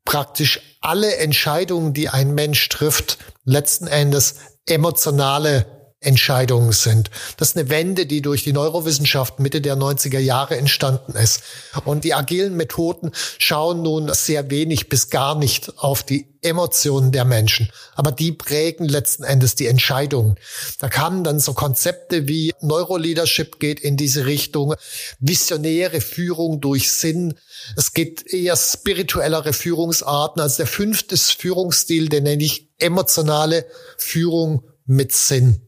praktisch 0.05 0.61
alle 0.81 1.17
Entscheidungen, 1.17 1.95
die 1.95 2.09
ein 2.09 2.35
Mensch 2.35 2.69
trifft, 2.69 3.19
letzten 3.45 3.87
Endes 3.87 4.37
emotionale 4.67 5.76
Entscheidungen 6.01 6.73
sind. 6.73 7.11
Das 7.39 7.51
ist 7.51 7.57
eine 7.57 7.71
Wende, 7.71 8.05
die 8.05 8.21
durch 8.21 8.45
die 8.45 8.53
Neurowissenschaft 8.53 9.41
Mitte 9.41 9.63
der 9.63 9.77
90er 9.77 10.19
Jahre 10.19 10.57
entstanden 10.57 11.13
ist. 11.13 11.43
Und 11.85 12.05
die 12.05 12.13
agilen 12.13 12.55
Methoden 12.55 13.13
schauen 13.39 13.83
nun 13.83 14.13
sehr 14.13 14.51
wenig 14.51 14.91
bis 14.91 15.09
gar 15.09 15.37
nicht 15.37 15.79
auf 15.79 16.03
die 16.03 16.37
Emotionen 16.43 17.13
der 17.13 17.25
Menschen. 17.25 17.71
Aber 17.95 18.13
die 18.13 18.31
prägen 18.33 18.87
letzten 18.87 19.25
Endes 19.25 19.55
die 19.55 19.67
Entscheidungen. 19.67 20.37
Da 20.79 20.89
kamen 20.89 21.25
dann 21.25 21.41
so 21.41 21.55
Konzepte 21.55 22.29
wie 22.29 22.53
Neuroleadership 22.61 23.59
geht 23.59 23.81
in 23.81 23.97
diese 23.97 24.27
Richtung, 24.27 24.75
visionäre 25.19 26.03
Führung 26.03 26.61
durch 26.61 26.93
Sinn. 26.93 27.35
Es 27.75 27.95
geht 27.95 28.33
eher 28.33 28.57
spirituellere 28.57 29.55
Führungsarten. 29.55 30.43
Also 30.43 30.59
der 30.59 30.67
fünfte 30.67 31.17
Führungsstil, 31.17 32.11
den 32.11 32.25
nenne 32.25 32.45
ich 32.45 32.69
emotionale 32.79 33.67
Führung 33.97 34.63
mit 34.85 35.13
Sinn. 35.13 35.66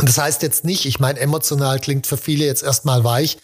Und 0.00 0.08
das 0.08 0.16
heißt 0.16 0.40
jetzt 0.42 0.64
nicht, 0.64 0.86
ich 0.86 0.98
meine, 0.98 1.20
emotional 1.20 1.78
klingt 1.78 2.06
für 2.06 2.16
viele 2.16 2.46
jetzt 2.46 2.62
erstmal 2.62 3.04
weich. 3.04 3.36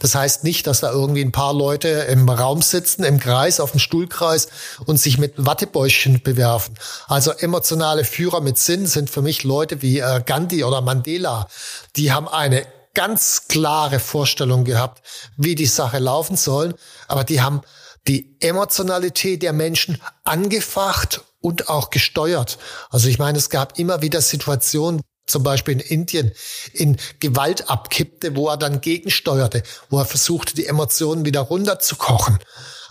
Das 0.00 0.16
heißt 0.16 0.42
nicht, 0.42 0.66
dass 0.66 0.80
da 0.80 0.90
irgendwie 0.90 1.20
ein 1.24 1.30
paar 1.30 1.54
Leute 1.54 1.88
im 1.88 2.28
Raum 2.28 2.62
sitzen, 2.62 3.04
im 3.04 3.20
Kreis, 3.20 3.60
auf 3.60 3.70
dem 3.70 3.78
Stuhlkreis 3.78 4.48
und 4.86 4.98
sich 4.98 5.18
mit 5.18 5.34
Wattebäuschen 5.36 6.20
bewerfen. 6.20 6.74
Also 7.06 7.30
emotionale 7.30 8.04
Führer 8.04 8.40
mit 8.40 8.58
Sinn 8.58 8.88
sind 8.88 9.08
für 9.08 9.22
mich 9.22 9.44
Leute 9.44 9.82
wie 9.82 10.00
äh, 10.00 10.20
Gandhi 10.26 10.64
oder 10.64 10.80
Mandela. 10.80 11.46
Die 11.94 12.10
haben 12.10 12.28
eine 12.28 12.66
ganz 12.92 13.46
klare 13.46 14.00
Vorstellung 14.00 14.64
gehabt, 14.64 15.06
wie 15.36 15.54
die 15.54 15.66
Sache 15.66 16.00
laufen 16.00 16.36
soll. 16.36 16.74
Aber 17.06 17.22
die 17.22 17.40
haben 17.40 17.60
die 18.08 18.36
Emotionalität 18.40 19.42
der 19.44 19.52
Menschen 19.52 20.02
angefacht 20.24 21.20
und 21.40 21.68
auch 21.68 21.90
gesteuert. 21.90 22.58
Also 22.90 23.06
ich 23.06 23.20
meine, 23.20 23.38
es 23.38 23.48
gab 23.48 23.78
immer 23.78 24.02
wieder 24.02 24.20
Situationen, 24.20 25.02
zum 25.30 25.42
Beispiel 25.42 25.74
in 25.74 25.80
Indien 25.80 26.32
in 26.72 26.96
Gewalt 27.20 27.70
abkippte, 27.70 28.36
wo 28.36 28.48
er 28.48 28.56
dann 28.56 28.80
gegensteuerte, 28.80 29.62
wo 29.88 29.98
er 29.98 30.04
versuchte, 30.04 30.54
die 30.54 30.66
Emotionen 30.66 31.24
wieder 31.24 31.40
runterzukochen. 31.40 32.38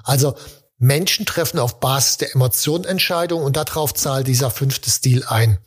Also 0.03 0.35
Menschen 0.77 1.25
treffen 1.25 1.59
auf 1.59 1.79
Basis 1.79 2.17
der 2.17 2.33
Emotionen 2.33 2.85
Entscheidungen 2.85 3.43
und 3.43 3.57
darauf 3.57 3.93
zahlt 3.93 4.27
dieser 4.27 4.49
fünfte 4.49 4.89
Stil 4.89 5.23
ein. 5.25 5.59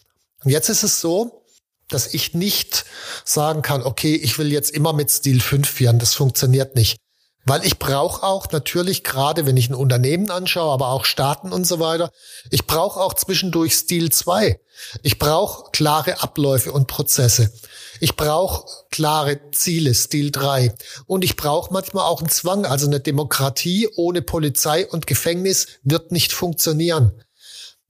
Und 0.42 0.50
jetzt 0.50 0.68
ist 0.68 0.82
es 0.82 1.00
so, 1.00 1.44
dass 1.88 2.14
ich 2.14 2.34
nicht 2.34 2.84
sagen 3.24 3.62
kann, 3.62 3.82
okay, 3.82 4.14
ich 4.14 4.38
will 4.38 4.50
jetzt 4.50 4.70
immer 4.70 4.92
mit 4.92 5.10
Stil 5.10 5.40
5 5.40 5.68
führen. 5.68 5.98
Das 5.98 6.14
funktioniert 6.14 6.74
nicht. 6.74 6.96
Weil 7.44 7.64
ich 7.64 7.78
brauche 7.78 8.22
auch 8.22 8.50
natürlich, 8.52 9.02
gerade 9.02 9.46
wenn 9.46 9.56
ich 9.56 9.68
ein 9.68 9.74
Unternehmen 9.74 10.30
anschaue, 10.30 10.72
aber 10.72 10.88
auch 10.88 11.04
Staaten 11.04 11.52
und 11.52 11.66
so 11.66 11.80
weiter, 11.80 12.12
ich 12.50 12.66
brauche 12.66 13.00
auch 13.00 13.14
zwischendurch 13.14 13.74
Stil 13.74 14.12
2. 14.12 14.60
Ich 15.02 15.18
brauche 15.18 15.70
klare 15.72 16.22
Abläufe 16.22 16.72
und 16.72 16.86
Prozesse. 16.86 17.52
Ich 18.00 18.16
brauche 18.16 18.66
klare 18.90 19.50
Ziele, 19.52 19.94
Stil 19.94 20.30
3. 20.30 20.74
Und 21.06 21.24
ich 21.24 21.36
brauche 21.36 21.72
manchmal 21.72 22.04
auch 22.04 22.20
einen 22.20 22.30
Zwang. 22.30 22.64
Also 22.64 22.86
eine 22.86 23.00
Demokratie 23.00 23.88
ohne 23.96 24.22
Polizei 24.22 24.88
und 24.88 25.06
Gefängnis 25.06 25.66
wird 25.82 26.12
nicht 26.12 26.32
funktionieren. 26.32 27.12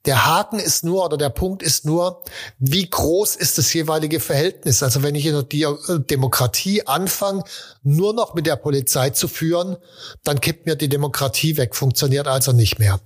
Der 0.04 0.26
Haken 0.26 0.58
ist 0.58 0.82
nur 0.82 1.04
oder 1.04 1.16
der 1.16 1.30
Punkt 1.30 1.62
ist 1.62 1.84
nur, 1.84 2.24
wie 2.58 2.88
groß 2.88 3.36
ist 3.36 3.58
das 3.58 3.72
jeweilige 3.72 4.18
Verhältnis? 4.18 4.82
Also 4.82 5.02
wenn 5.02 5.14
ich 5.14 5.26
in 5.26 5.32
der 5.48 5.70
äh, 5.88 6.00
Demokratie 6.00 6.86
anfange, 6.86 7.44
nur 7.82 8.12
noch 8.12 8.34
mit 8.34 8.46
der 8.46 8.56
Polizei 8.56 9.10
zu 9.10 9.28
führen, 9.28 9.76
dann 10.24 10.40
kippt 10.40 10.66
mir 10.66 10.74
die 10.74 10.88
Demokratie 10.88 11.56
weg, 11.56 11.76
funktioniert 11.76 12.26
also 12.26 12.52
nicht 12.52 12.80
mehr. 12.80 13.00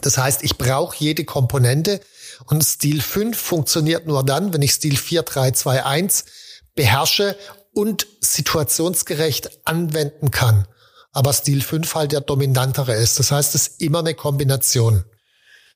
Das 0.00 0.16
heißt, 0.16 0.42
ich 0.42 0.56
brauche 0.56 0.96
jede 0.98 1.24
Komponente 1.24 2.00
und 2.46 2.64
Stil 2.64 3.00
5 3.02 3.38
funktioniert 3.38 4.06
nur 4.06 4.24
dann, 4.24 4.52
wenn 4.52 4.62
ich 4.62 4.72
Stil 4.72 4.96
4, 4.96 5.22
3, 5.22 5.50
2, 5.52 5.84
1 5.84 6.24
beherrsche 6.74 7.36
und 7.72 8.06
situationsgerecht 8.20 9.66
anwenden 9.66 10.30
kann. 10.30 10.66
Aber 11.12 11.32
Stil 11.32 11.62
5 11.62 11.94
halt 11.94 12.12
der 12.12 12.20
dominantere 12.20 12.94
ist. 12.94 13.18
Das 13.18 13.32
heißt, 13.32 13.54
es 13.54 13.68
ist 13.68 13.80
immer 13.80 14.00
eine 14.00 14.14
Kombination. 14.14 15.04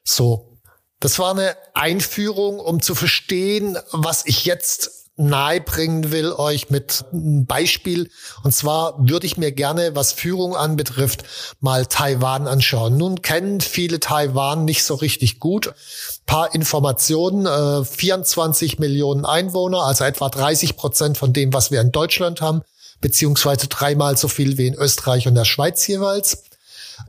So, 0.05 0.59
das 1.01 1.19
war 1.19 1.33
eine 1.33 1.57
Einführung, 1.75 2.59
um 2.61 2.83
zu 2.83 2.95
verstehen, 2.95 3.79
was 3.91 4.27
ich 4.27 4.45
jetzt 4.45 5.01
nahebringen 5.21 6.13
will 6.13 6.33
euch 6.33 6.71
mit 6.71 7.05
einem 7.13 7.45
Beispiel. 7.47 8.11
Und 8.43 8.53
zwar 8.55 8.97
würde 8.99 9.27
ich 9.27 9.37
mir 9.37 9.53
gerne, 9.53 9.95
was 9.95 10.13
Führung 10.13 10.57
anbetrifft, 10.57 11.25
mal 11.61 11.87
Taiwan 11.87 12.47
anschauen. 12.47 12.97
Nun 12.97 13.21
kennen 13.21 13.61
viele 13.61 14.01
Taiwan 14.01 14.65
nicht 14.65 14.83
so 14.83 14.95
richtig 14.95 15.39
gut. 15.39 15.75
paar 16.27 16.55
Informationen, 16.55 17.47
äh, 17.47 17.85
24 17.85 18.79
Millionen 18.79 19.25
Einwohner, 19.25 19.83
also 19.83 20.05
etwa 20.05 20.29
30 20.29 20.77
Prozent 20.77 21.19
von 21.19 21.33
dem, 21.33 21.53
was 21.53 21.71
wir 21.71 21.81
in 21.81 21.93
Deutschland 21.93 22.41
haben, 22.41 22.63
beziehungsweise 23.01 23.67
dreimal 23.67 24.17
so 24.17 24.29
viel 24.29 24.57
wie 24.57 24.69
in 24.69 24.75
Österreich 24.75 25.27
und 25.27 25.35
der 25.35 25.45
Schweiz 25.45 25.87
jeweils. 25.87 26.45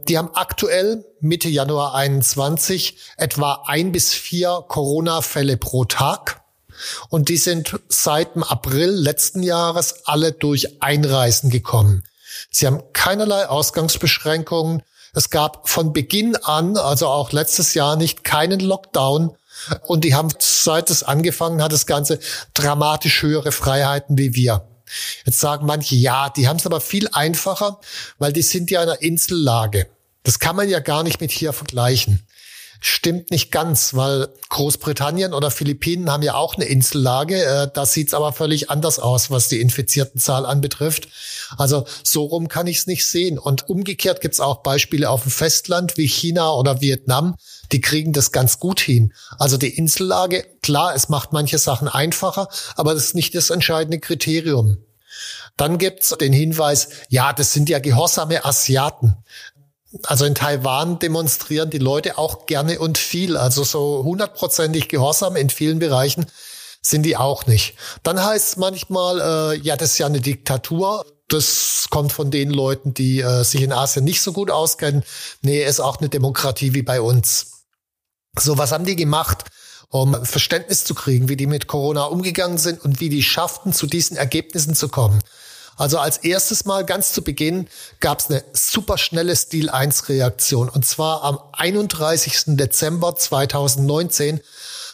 Die 0.08 0.18
haben 0.18 0.32
aktuell 0.34 1.06
Mitte 1.20 1.50
Januar 1.50 1.96
21 1.96 2.98
etwa 3.18 3.64
ein 3.66 3.92
bis 3.92 4.14
vier 4.14 4.64
Corona-Fälle 4.68 5.58
pro 5.58 5.86
Tag. 5.86 6.42
Und 7.10 7.30
die 7.30 7.38
sind 7.38 7.80
seit 7.90 8.36
dem 8.36 8.44
April 8.44 8.90
letzten 8.90 9.44
Jahres 9.44 10.06
alle 10.06 10.32
durch 10.32 10.82
Einreisen 10.82 11.50
gekommen. 11.50 12.04
Sie 12.50 12.66
haben 12.66 12.82
keinerlei 12.94 13.48
Ausgangsbeschränkungen. 13.48 14.84
Es 15.14 15.30
gab 15.30 15.70
von 15.70 15.94
Beginn 15.94 16.36
an, 16.38 16.78
also 16.78 17.08
auch 17.08 17.32
letztes 17.32 17.74
Jahr 17.74 17.98
nicht, 17.98 18.24
keinen 18.24 18.60
Lockdown. 18.60 19.36
Und 19.84 20.04
die 20.04 20.16
haben, 20.16 20.30
seit 20.40 20.90
es 20.90 21.04
angefangen 21.04 21.62
hat, 21.62 21.72
das 21.72 21.86
Ganze 21.86 22.20
dramatisch 22.54 23.22
höhere 23.22 23.52
Freiheiten 23.52 24.18
wie 24.18 24.34
wir. 24.34 24.66
Jetzt 25.26 25.40
sagen 25.40 25.66
manche, 25.66 25.96
ja, 25.96 26.30
die 26.30 26.48
haben 26.48 26.58
es 26.58 26.66
aber 26.66 26.82
viel 26.82 27.08
einfacher, 27.12 27.80
weil 28.18 28.34
die 28.34 28.42
sind 28.42 28.72
ja 28.72 28.84
in 28.84 28.90
einer 28.90 29.02
Insellage. 29.02 29.88
Das 30.24 30.40
kann 30.40 30.56
man 30.56 30.70
ja 30.70 30.80
gar 30.80 31.04
nicht 31.04 31.22
mit 31.22 31.32
hier 31.32 31.54
vergleichen. 31.54 32.26
Stimmt 32.84 33.30
nicht 33.30 33.52
ganz, 33.52 33.94
weil 33.94 34.30
Großbritannien 34.50 35.36
oder 35.36 35.52
Philippinen 35.52 36.10
haben 36.10 36.24
ja 36.24 36.34
auch 36.34 36.56
eine 36.56 36.66
Insellage. 36.66 37.44
Äh, 37.44 37.68
da 37.72 37.86
sieht's 37.86 38.16
aber 38.16 38.34
völlig 38.34 38.72
anders 38.72 38.98
aus, 38.98 39.30
was 39.30 39.50
die 39.50 39.62
infizierten 39.62 40.20
Zahl 40.20 40.48
anbetrifft. 40.48 41.08
Also 41.58 41.86
so 42.04 42.24
rum 42.24 42.48
kann 42.48 42.66
ich 42.66 42.78
es 42.78 42.88
nicht 42.88 43.06
sehen. 43.06 43.38
Und 43.38 43.70
umgekehrt 43.70 44.20
gibt's 44.20 44.40
auch 44.40 44.64
Beispiele 44.64 45.12
auf 45.12 45.22
dem 45.22 45.32
Festland 45.32 45.96
wie 45.98 46.08
China 46.08 46.54
oder 46.54 46.82
Vietnam. 46.82 47.36
Die 47.72 47.82
kriegen 47.82 48.14
das 48.14 48.32
ganz 48.32 48.60
gut 48.60 48.80
hin. 48.80 49.14
Also 49.38 49.58
die 49.58 49.78
Insellage, 49.78 50.46
klar, 50.62 50.96
es 50.96 51.10
macht 51.10 51.34
manche 51.34 51.58
Sachen 51.58 51.88
einfacher, 51.88 52.48
aber 52.76 52.94
das 52.94 53.06
ist 53.06 53.16
nicht 53.16 53.36
das 53.36 53.50
entscheidende 53.50 54.00
Kriterium. 54.00 54.78
Dann 55.58 55.78
gibt's 55.78 56.10
den 56.20 56.34
Hinweis, 56.34 56.90
ja, 57.10 57.34
das 57.34 57.54
sind 57.54 57.70
ja 57.70 57.80
gehorsame 57.80 58.46
Asiaten 58.46 59.18
also 60.04 60.26
in 60.26 60.36
Taiwan 60.36 61.00
demonstrieren 61.00 61.70
die 61.70 61.78
Leute 61.78 62.18
auch 62.18 62.46
gerne 62.46 62.80
und 62.80 62.98
viel. 62.98 63.38
Also 63.38 63.64
so 63.64 64.04
hundertprozentig 64.04 64.88
gehorsam 64.88 65.36
in 65.36 65.50
vielen 65.50 65.80
Bereichen 65.80 66.26
sind 66.82 67.04
die 67.04 67.18
auch 67.18 67.46
nicht. 67.46 67.76
Dann 68.04 68.24
heißt 68.24 68.50
es 68.50 68.58
manchmal, 68.58 69.54
äh, 69.54 69.58
ja, 69.60 69.76
das 69.76 69.92
ist 69.92 69.98
ja 69.98 70.06
eine 70.06 70.22
Diktatur. 70.22 71.06
Das 71.28 71.88
kommt 71.90 72.12
von 72.12 72.32
den 72.32 72.52
Leuten, 72.52 72.94
die 72.94 73.22
äh, 73.22 73.44
sich 73.44 73.62
in 73.62 73.72
Asien 73.72 74.04
nicht 74.04 74.22
so 74.22 74.34
gut 74.34 74.50
auskennen. 74.50 75.04
Nee, 75.42 75.64
ist 75.64 75.80
auch 75.80 76.00
eine 76.00 76.10
Demokratie 76.10 76.74
wie 76.74 76.84
bei 76.84 77.02
uns. 77.02 77.61
So, 78.38 78.58
was 78.58 78.72
haben 78.72 78.86
die 78.86 78.96
gemacht? 78.96 79.46
um 79.92 80.26
Verständnis 80.26 80.86
zu 80.86 80.96
kriegen, 80.96 81.30
wie 81.30 81.36
die 81.36 81.48
mit 81.48 81.68
Corona 81.68 82.06
umgegangen 82.06 82.58
sind 82.58 82.84
und 82.84 83.00
wie 83.00 83.10
die 83.10 83.24
schafften, 83.24 83.74
zu 83.74 83.86
diesen 83.88 84.18
Ergebnissen 84.18 84.74
zu 84.74 84.88
kommen. 84.88 85.20
Also 85.78 86.00
als 86.00 86.18
erstes 86.18 86.66
Mal 86.66 86.86
ganz 86.86 87.12
zu 87.12 87.24
Beginn 87.24 87.68
gab 88.00 88.20
es 88.20 88.30
eine 88.30 88.44
superschnelle 88.54 89.36
Stil 89.36 89.70
1 89.70 90.10
Reaktion 90.10 90.70
und 90.70 90.86
zwar 90.86 91.24
am 91.24 91.40
31. 91.54 92.44
Dezember 92.58 93.16
2019 93.16 94.40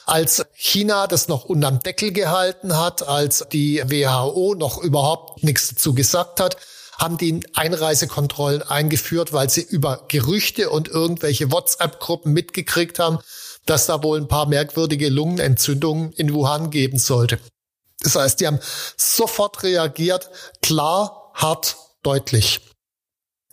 als 0.06 0.46
China 0.54 1.06
das 1.06 1.28
noch 1.28 1.46
unterm 1.46 1.80
Deckel 1.80 2.14
gehalten 2.14 2.78
hat, 2.78 3.08
als 3.08 3.46
die 3.52 3.84
WHO 3.86 4.56
noch 4.58 4.82
überhaupt 4.82 5.44
nichts 5.44 5.70
dazu 5.70 5.94
gesagt 5.94 6.40
hat, 6.40 6.56
haben 6.98 7.18
die 7.18 7.46
Einreisekontrollen 7.56 8.64
eingeführt, 8.64 9.34
weil 9.34 9.50
sie 9.50 9.62
über 9.62 10.06
Gerüchte 10.08 10.70
und 10.70 10.88
irgendwelche 10.88 11.52
WhatsApp-Gruppen 11.52 12.34
mitgekriegt 12.34 13.00
haben, 13.00 13.20
dass 13.66 13.86
da 13.86 14.02
wohl 14.04 14.20
ein 14.20 14.28
paar 14.28 14.48
merkwürdige 14.48 15.10
Lungenentzündungen 15.10 16.12
in 16.14 16.34
Wuhan 16.34 16.72
geben 16.72 16.98
sollte. 16.98 17.40
Das 18.00 18.16
heißt, 18.16 18.40
die 18.40 18.48
haben 18.48 18.60
sofort 18.96 19.64
reagiert, 19.64 20.30
klar, 20.62 21.32
hart, 21.34 21.78
deutlich. 22.04 22.62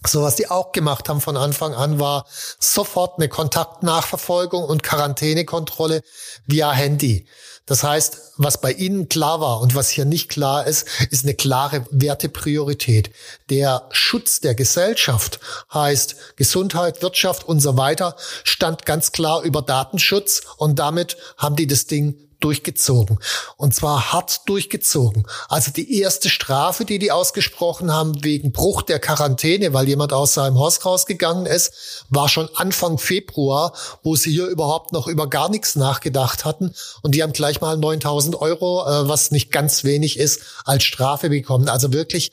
So 0.07 0.23
was 0.23 0.37
die 0.37 0.51
auch 0.51 0.73
gemacht 0.73 1.09
haben 1.09 1.23
von 1.23 1.37
Anfang 1.37 1.75
an 1.75 1.99
war 1.99 2.27
sofort 2.61 3.19
eine 3.19 3.29
Kontaktnachverfolgung 3.29 4.63
und 4.65 4.83
Quarantänekontrolle 4.83 6.03
via 6.47 6.71
Handy. 6.73 7.27
Das 7.67 7.83
heißt, 7.83 8.35
was 8.37 8.61
bei 8.61 8.73
Ihnen 8.73 9.09
klar 9.09 9.41
war 9.41 9.61
und 9.61 9.75
was 9.75 9.89
hier 9.89 10.05
nicht 10.05 10.29
klar 10.29 10.67
ist, 10.67 10.87
ist 11.11 11.25
eine 11.25 11.35
klare 11.35 11.87
Wertepriorität. 11.91 13.11
Der 13.49 13.89
Schutz 13.91 14.41
der 14.41 14.55
Gesellschaft 14.55 15.41
heißt 15.73 16.37
Gesundheit, 16.37 17.01
Wirtschaft 17.01 17.45
und 17.45 17.61
so 17.61 17.77
weiter 17.79 18.17
stand 18.43 18.85
ganz 18.85 19.13
klar 19.13 19.43
über 19.43 19.63
Datenschutz 19.63 20.43
und 20.59 20.79
damit 20.79 21.17
haben 21.39 21.57
die 21.57 21.67
das 21.67 21.87
Ding 21.87 22.24
durchgezogen. 22.45 23.19
Und 23.57 23.75
zwar 23.75 24.13
hart 24.13 24.43
durchgezogen. 24.47 25.27
Also 25.49 25.71
die 25.71 26.01
erste 26.01 26.29
Strafe, 26.29 26.85
die 26.85 26.99
die 26.99 27.11
ausgesprochen 27.11 27.93
haben 27.93 28.23
wegen 28.23 28.53
Bruch 28.53 28.83
der 28.83 28.99
Quarantäne, 28.99 29.73
weil 29.73 29.89
jemand 29.89 30.13
aus 30.13 30.35
seinem 30.35 30.59
Haus 30.59 30.85
rausgegangen 30.85 31.47
ist, 31.47 32.05
war 32.11 32.29
schon 32.29 32.51
Anfang 32.55 32.99
Februar, 32.99 33.73
wo 34.03 34.15
sie 34.15 34.31
hier 34.31 34.47
überhaupt 34.47 34.93
noch 34.93 35.07
über 35.07 35.29
gar 35.29 35.49
nichts 35.49 35.75
nachgedacht 35.75 36.45
hatten. 36.45 36.75
Und 37.03 37.15
die 37.15 37.23
haben 37.23 37.33
gleich 37.33 37.63
mal 37.63 37.79
9000 37.79 38.37
Euro, 38.37 38.85
äh, 38.87 39.09
was 39.09 39.31
nicht 39.31 39.51
ganz 39.51 39.85
wenig 39.85 40.19
ist, 40.19 40.43
als 40.65 40.85
Strafe 40.85 41.31
bekommen. 41.31 41.71
Also 41.71 41.93
wirklich 41.95 42.31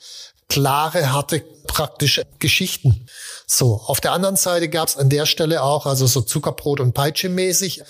klare, 0.48 1.12
harte, 1.12 1.42
praktische 1.66 2.26
Geschichten. 2.38 3.06
So, 3.46 3.80
auf 3.86 4.00
der 4.00 4.12
anderen 4.12 4.36
Seite 4.36 4.68
gab 4.68 4.88
es 4.88 4.98
an 4.98 5.08
der 5.08 5.24
Stelle 5.24 5.62
auch, 5.62 5.86
also 5.86 6.06
so 6.06 6.20
Zuckerbrot 6.20 6.80
und 6.80 6.92
Peitsche 6.92 7.30
mäßig, 7.30 7.82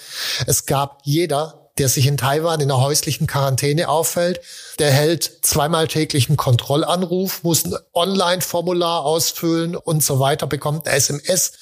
es 0.47 0.67
gab 0.67 1.01
jeder 1.03 1.62
der 1.79 1.89
sich 1.89 2.07
in 2.07 2.17
Taiwan 2.17 2.61
in 2.61 2.71
einer 2.71 2.81
häuslichen 2.81 3.27
Quarantäne 3.27 3.89
auffällt, 3.89 4.41
der 4.79 4.91
hält 4.91 5.41
zweimal 5.43 5.89
täglich 5.89 6.29
einen 6.29 6.37
Kontrollanruf, 6.37 7.43
muss 7.43 7.65
ein 7.65 7.75
Online-Formular 7.95 9.05
ausfüllen 9.05 9.77
und 9.77 10.03
so 10.05 10.21
weiter, 10.21 10.47
bekommt 10.47 10.87
ein 10.87 10.95
SMS 10.95 11.53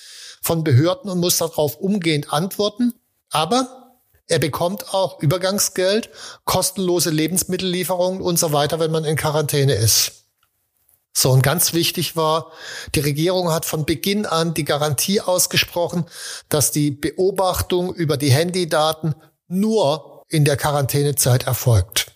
von 0.42 0.64
Behörden 0.64 1.10
und 1.10 1.20
muss 1.20 1.38
darauf 1.38 1.76
umgehend 1.76 2.32
antworten. 2.32 2.94
Aber 3.30 3.98
er 4.26 4.38
bekommt 4.38 4.94
auch 4.94 5.20
Übergangsgeld, 5.20 6.10
kostenlose 6.44 7.10
Lebensmittellieferungen 7.10 8.20
und 8.20 8.38
so 8.38 8.52
weiter, 8.52 8.78
wenn 8.80 8.90
man 8.90 9.04
in 9.04 9.16
Quarantäne 9.16 9.74
ist. 9.74 10.12
So, 11.12 11.32
und 11.32 11.42
ganz 11.42 11.72
wichtig 11.72 12.16
war, 12.16 12.52
die 12.94 13.00
Regierung 13.00 13.50
hat 13.50 13.64
von 13.64 13.84
Beginn 13.84 14.26
an 14.26 14.54
die 14.54 14.64
Garantie 14.64 15.20
ausgesprochen, 15.20 16.06
dass 16.48 16.70
die 16.70 16.92
Beobachtung 16.92 17.92
über 17.92 18.16
die 18.16 18.30
Handydaten 18.30 19.14
nur 19.50 20.22
in 20.28 20.44
der 20.44 20.56
Quarantänezeit 20.56 21.46
erfolgt. 21.46 22.12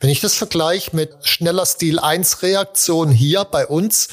Wenn 0.00 0.10
ich 0.10 0.20
das 0.20 0.34
vergleiche 0.34 0.94
mit 0.94 1.26
schneller 1.26 1.64
Stil 1.64 1.98
1 1.98 2.42
Reaktion 2.42 3.10
hier 3.10 3.44
bei 3.44 3.66
uns, 3.66 4.08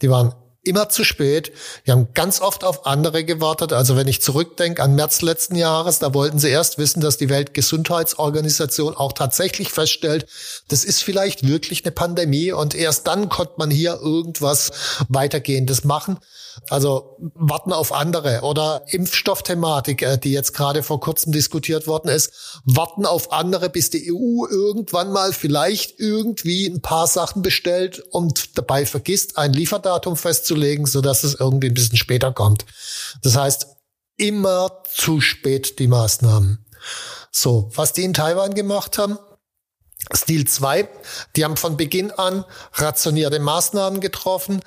die 0.00 0.10
waren 0.10 0.34
immer 0.66 0.88
zu 0.88 1.04
spät. 1.04 1.52
Die 1.86 1.92
haben 1.92 2.08
ganz 2.14 2.40
oft 2.40 2.64
auf 2.64 2.86
andere 2.86 3.24
gewartet. 3.24 3.72
Also 3.72 3.96
wenn 3.96 4.08
ich 4.08 4.22
zurückdenke 4.22 4.82
an 4.82 4.94
März 4.94 5.22
letzten 5.22 5.56
Jahres, 5.56 5.98
da 5.98 6.14
wollten 6.14 6.38
sie 6.38 6.48
erst 6.48 6.78
wissen, 6.78 7.00
dass 7.00 7.16
die 7.16 7.28
Weltgesundheitsorganisation 7.28 8.96
auch 8.96 9.12
tatsächlich 9.12 9.72
feststellt, 9.72 10.26
das 10.68 10.84
ist 10.84 11.02
vielleicht 11.02 11.46
wirklich 11.46 11.84
eine 11.84 11.92
Pandemie 11.92 12.52
und 12.52 12.74
erst 12.74 13.06
dann 13.06 13.28
konnte 13.28 13.54
man 13.56 13.70
hier 13.70 14.00
irgendwas 14.02 14.72
weitergehendes 15.08 15.84
machen. 15.84 16.18
Also 16.68 17.16
warten 17.34 17.72
auf 17.72 17.92
andere 17.92 18.40
oder 18.40 18.82
Impfstoffthematik, 18.88 20.02
äh, 20.02 20.18
die 20.18 20.32
jetzt 20.32 20.54
gerade 20.54 20.82
vor 20.82 21.00
kurzem 21.00 21.32
diskutiert 21.32 21.86
worden 21.86 22.08
ist, 22.08 22.60
warten 22.64 23.04
auf 23.06 23.32
andere, 23.32 23.68
bis 23.68 23.90
die 23.90 24.10
EU 24.10 24.46
irgendwann 24.46 25.12
mal 25.12 25.32
vielleicht 25.32 26.00
irgendwie 26.00 26.66
ein 26.66 26.80
paar 26.80 27.06
Sachen 27.06 27.42
bestellt 27.42 28.02
und 28.10 28.56
dabei 28.58 28.86
vergisst, 28.86 29.38
ein 29.38 29.52
Lieferdatum 29.52 30.16
festzulegen, 30.16 30.55
so 30.86 31.00
dass 31.00 31.24
es 31.24 31.34
irgendwie 31.34 31.68
ein 31.68 31.74
bisschen 31.74 31.98
später 31.98 32.32
kommt. 32.32 32.64
Das 33.22 33.36
heißt, 33.36 33.66
immer 34.16 34.82
zu 34.92 35.20
spät 35.20 35.78
die 35.78 35.88
Maßnahmen. 35.88 36.64
So, 37.30 37.70
was 37.74 37.92
die 37.92 38.04
in 38.04 38.14
Taiwan 38.14 38.54
gemacht 38.54 38.98
haben, 38.98 39.18
Stil 40.14 40.46
2, 40.46 40.88
die 41.34 41.44
haben 41.44 41.56
von 41.56 41.76
Beginn 41.76 42.12
an 42.12 42.44
rationierte 42.74 43.40
Maßnahmen 43.40 44.00
getroffen, 44.00 44.60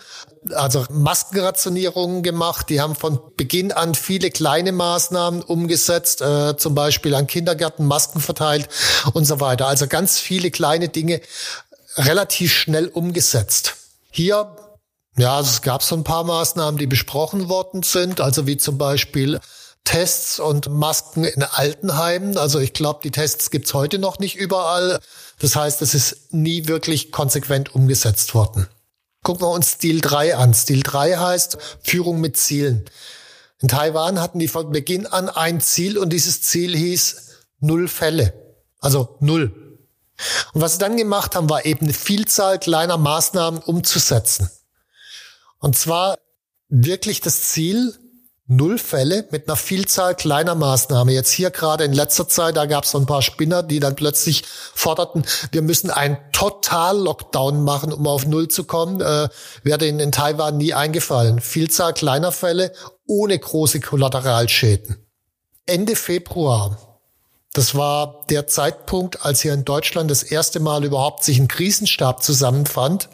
also 0.51 0.85
Maskenrationierungen 0.89 2.23
gemacht. 2.23 2.69
Die 2.69 2.81
haben 2.81 2.95
von 2.95 3.19
Beginn 3.37 3.71
an 3.71 3.95
viele 3.95 4.31
kleine 4.31 4.73
Maßnahmen 4.73 5.41
umgesetzt, 5.41 6.21
äh, 6.21 6.57
zum 6.57 6.75
Beispiel 6.75 7.15
an 7.15 7.25
Kindergärten 7.25 7.85
Masken 7.85 8.19
verteilt 8.19 8.67
und 9.13 9.25
so 9.25 9.39
weiter. 9.39 9.67
Also 9.67 9.87
ganz 9.87 10.19
viele 10.19 10.51
kleine 10.51 10.89
Dinge 10.89 11.21
relativ 11.95 12.53
schnell 12.53 12.87
umgesetzt. 12.87 13.75
Hier, 14.11 14.55
ja, 15.17 15.39
es 15.39 15.61
gab 15.61 15.83
so 15.83 15.95
ein 15.95 16.03
paar 16.03 16.23
Maßnahmen, 16.23 16.77
die 16.77 16.87
besprochen 16.87 17.49
worden 17.49 17.83
sind, 17.83 18.21
also 18.21 18.47
wie 18.47 18.57
zum 18.57 18.77
Beispiel 18.77 19.39
Tests 19.83 20.39
und 20.39 20.69
Masken 20.69 21.23
in 21.23 21.43
Altenheimen. 21.43 22.37
Also 22.37 22.59
ich 22.59 22.73
glaube, 22.73 22.99
die 23.03 23.11
Tests 23.11 23.49
gibt's 23.49 23.73
heute 23.73 23.97
noch 23.97 24.19
nicht 24.19 24.35
überall. 24.35 24.99
Das 25.39 25.55
heißt, 25.55 25.81
es 25.81 25.93
ist 25.93 26.31
nie 26.33 26.67
wirklich 26.67 27.11
konsequent 27.11 27.73
umgesetzt 27.73 28.35
worden. 28.35 28.67
Gucken 29.23 29.41
wir 29.41 29.49
uns 29.49 29.71
Stil 29.71 29.99
3 29.99 30.35
an. 30.35 30.53
Stil 30.53 30.83
3 30.83 31.17
heißt 31.17 31.57
Führung 31.81 32.21
mit 32.21 32.37
Zielen. 32.37 32.85
In 33.61 33.67
Taiwan 33.67 34.21
hatten 34.21 34.39
die 34.39 34.47
von 34.47 34.71
Beginn 34.71 35.07
an 35.07 35.27
ein 35.27 35.59
Ziel 35.59 35.97
und 35.97 36.11
dieses 36.13 36.41
Ziel 36.43 36.75
hieß 36.75 37.31
Null 37.59 37.87
Fälle. 37.87 38.33
Also 38.79 39.17
Null. 39.19 39.77
Und 40.53 40.61
was 40.61 40.73
sie 40.73 40.79
dann 40.79 40.97
gemacht 40.97 41.35
haben, 41.35 41.49
war 41.49 41.65
eben 41.65 41.85
eine 41.85 41.93
Vielzahl 41.93 42.59
kleiner 42.59 42.97
Maßnahmen 42.97 43.61
umzusetzen. 43.61 44.49
Und 45.59 45.77
zwar 45.77 46.17
wirklich 46.69 47.21
das 47.21 47.43
Ziel, 47.43 47.93
null 48.47 48.79
Fälle 48.79 49.27
mit 49.31 49.47
einer 49.47 49.55
Vielzahl 49.55 50.15
kleiner 50.15 50.55
Maßnahmen. 50.55 51.13
Jetzt 51.13 51.31
hier 51.31 51.51
gerade 51.51 51.83
in 51.83 51.93
letzter 51.93 52.27
Zeit, 52.27 52.57
da 52.57 52.65
gab 52.65 52.83
es 52.83 52.91
so 52.91 52.97
ein 52.97 53.05
paar 53.05 53.21
Spinner, 53.21 53.61
die 53.61 53.79
dann 53.79 53.95
plötzlich 53.95 54.43
forderten, 54.45 55.23
wir 55.51 55.61
müssen 55.61 55.91
einen 55.91 56.17
Total-Lockdown 56.31 57.63
machen, 57.63 57.93
um 57.93 58.07
auf 58.07 58.25
Null 58.25 58.47
zu 58.47 58.63
kommen. 58.63 59.01
Äh, 59.01 59.29
wäre 59.63 59.77
denen 59.77 59.99
in 59.99 60.11
Taiwan 60.11 60.57
nie 60.57 60.73
eingefallen. 60.73 61.39
Vielzahl 61.41 61.93
kleiner 61.93 62.31
Fälle 62.31 62.73
ohne 63.05 63.37
große 63.37 63.79
Kollateralschäden. 63.81 64.97
Ende 65.65 65.95
Februar 65.95 66.89
das 67.53 67.75
war 67.75 68.25
der 68.29 68.47
Zeitpunkt, 68.47 69.25
als 69.25 69.41
hier 69.41 69.53
in 69.53 69.65
Deutschland 69.65 70.11
das 70.11 70.23
erste 70.23 70.59
Mal 70.59 70.83
überhaupt 70.83 71.23
sich 71.23 71.39
ein 71.39 71.47
Krisenstab 71.47 72.21
zusammenfand. 72.21 73.09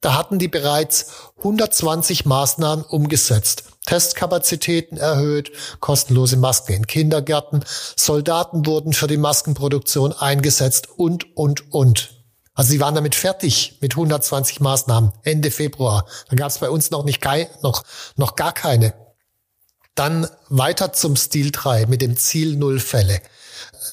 Da 0.00 0.16
hatten 0.16 0.38
die 0.38 0.48
bereits 0.48 1.06
120 1.38 2.24
Maßnahmen 2.24 2.84
umgesetzt. 2.84 3.64
Testkapazitäten 3.86 4.98
erhöht, 4.98 5.50
kostenlose 5.80 6.36
Masken 6.36 6.74
in 6.74 6.86
Kindergärten, 6.86 7.64
Soldaten 7.96 8.66
wurden 8.66 8.92
für 8.92 9.06
die 9.06 9.16
Maskenproduktion 9.16 10.12
eingesetzt 10.12 10.88
und, 10.96 11.36
und, 11.36 11.72
und. 11.72 12.10
Also 12.54 12.70
sie 12.70 12.80
waren 12.80 12.94
damit 12.94 13.14
fertig 13.14 13.78
mit 13.80 13.92
120 13.92 14.60
Maßnahmen 14.60 15.12
Ende 15.22 15.50
Februar. 15.50 16.06
Da 16.28 16.36
gab 16.36 16.48
es 16.48 16.58
bei 16.58 16.68
uns 16.68 16.90
noch 16.90 17.04
nicht 17.04 17.24
noch, 17.62 17.82
noch 18.16 18.36
gar 18.36 18.52
keine. 18.52 18.94
Dann 19.94 20.28
weiter 20.48 20.92
zum 20.92 21.16
Stil 21.16 21.50
3 21.50 21.86
mit 21.86 22.02
dem 22.02 22.16
Ziel 22.16 22.56
Null 22.56 22.78
Fälle. 22.78 23.20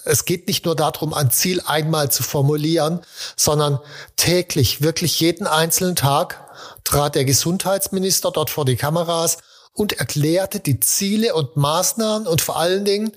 Es 0.03 0.25
geht 0.25 0.47
nicht 0.47 0.65
nur 0.65 0.75
darum, 0.75 1.13
ein 1.13 1.31
Ziel 1.31 1.61
einmal 1.65 2.11
zu 2.11 2.23
formulieren, 2.23 3.01
sondern 3.35 3.79
täglich, 4.15 4.81
wirklich 4.81 5.19
jeden 5.19 5.47
einzelnen 5.47 5.95
Tag 5.95 6.45
trat 6.83 7.15
der 7.15 7.25
Gesundheitsminister 7.25 8.31
dort 8.31 8.49
vor 8.49 8.65
die 8.65 8.75
Kameras 8.75 9.37
und 9.73 9.93
erklärte 9.93 10.59
die 10.59 10.79
Ziele 10.79 11.35
und 11.35 11.57
Maßnahmen 11.57 12.27
und 12.27 12.41
vor 12.41 12.57
allen 12.57 12.85
Dingen 12.85 13.11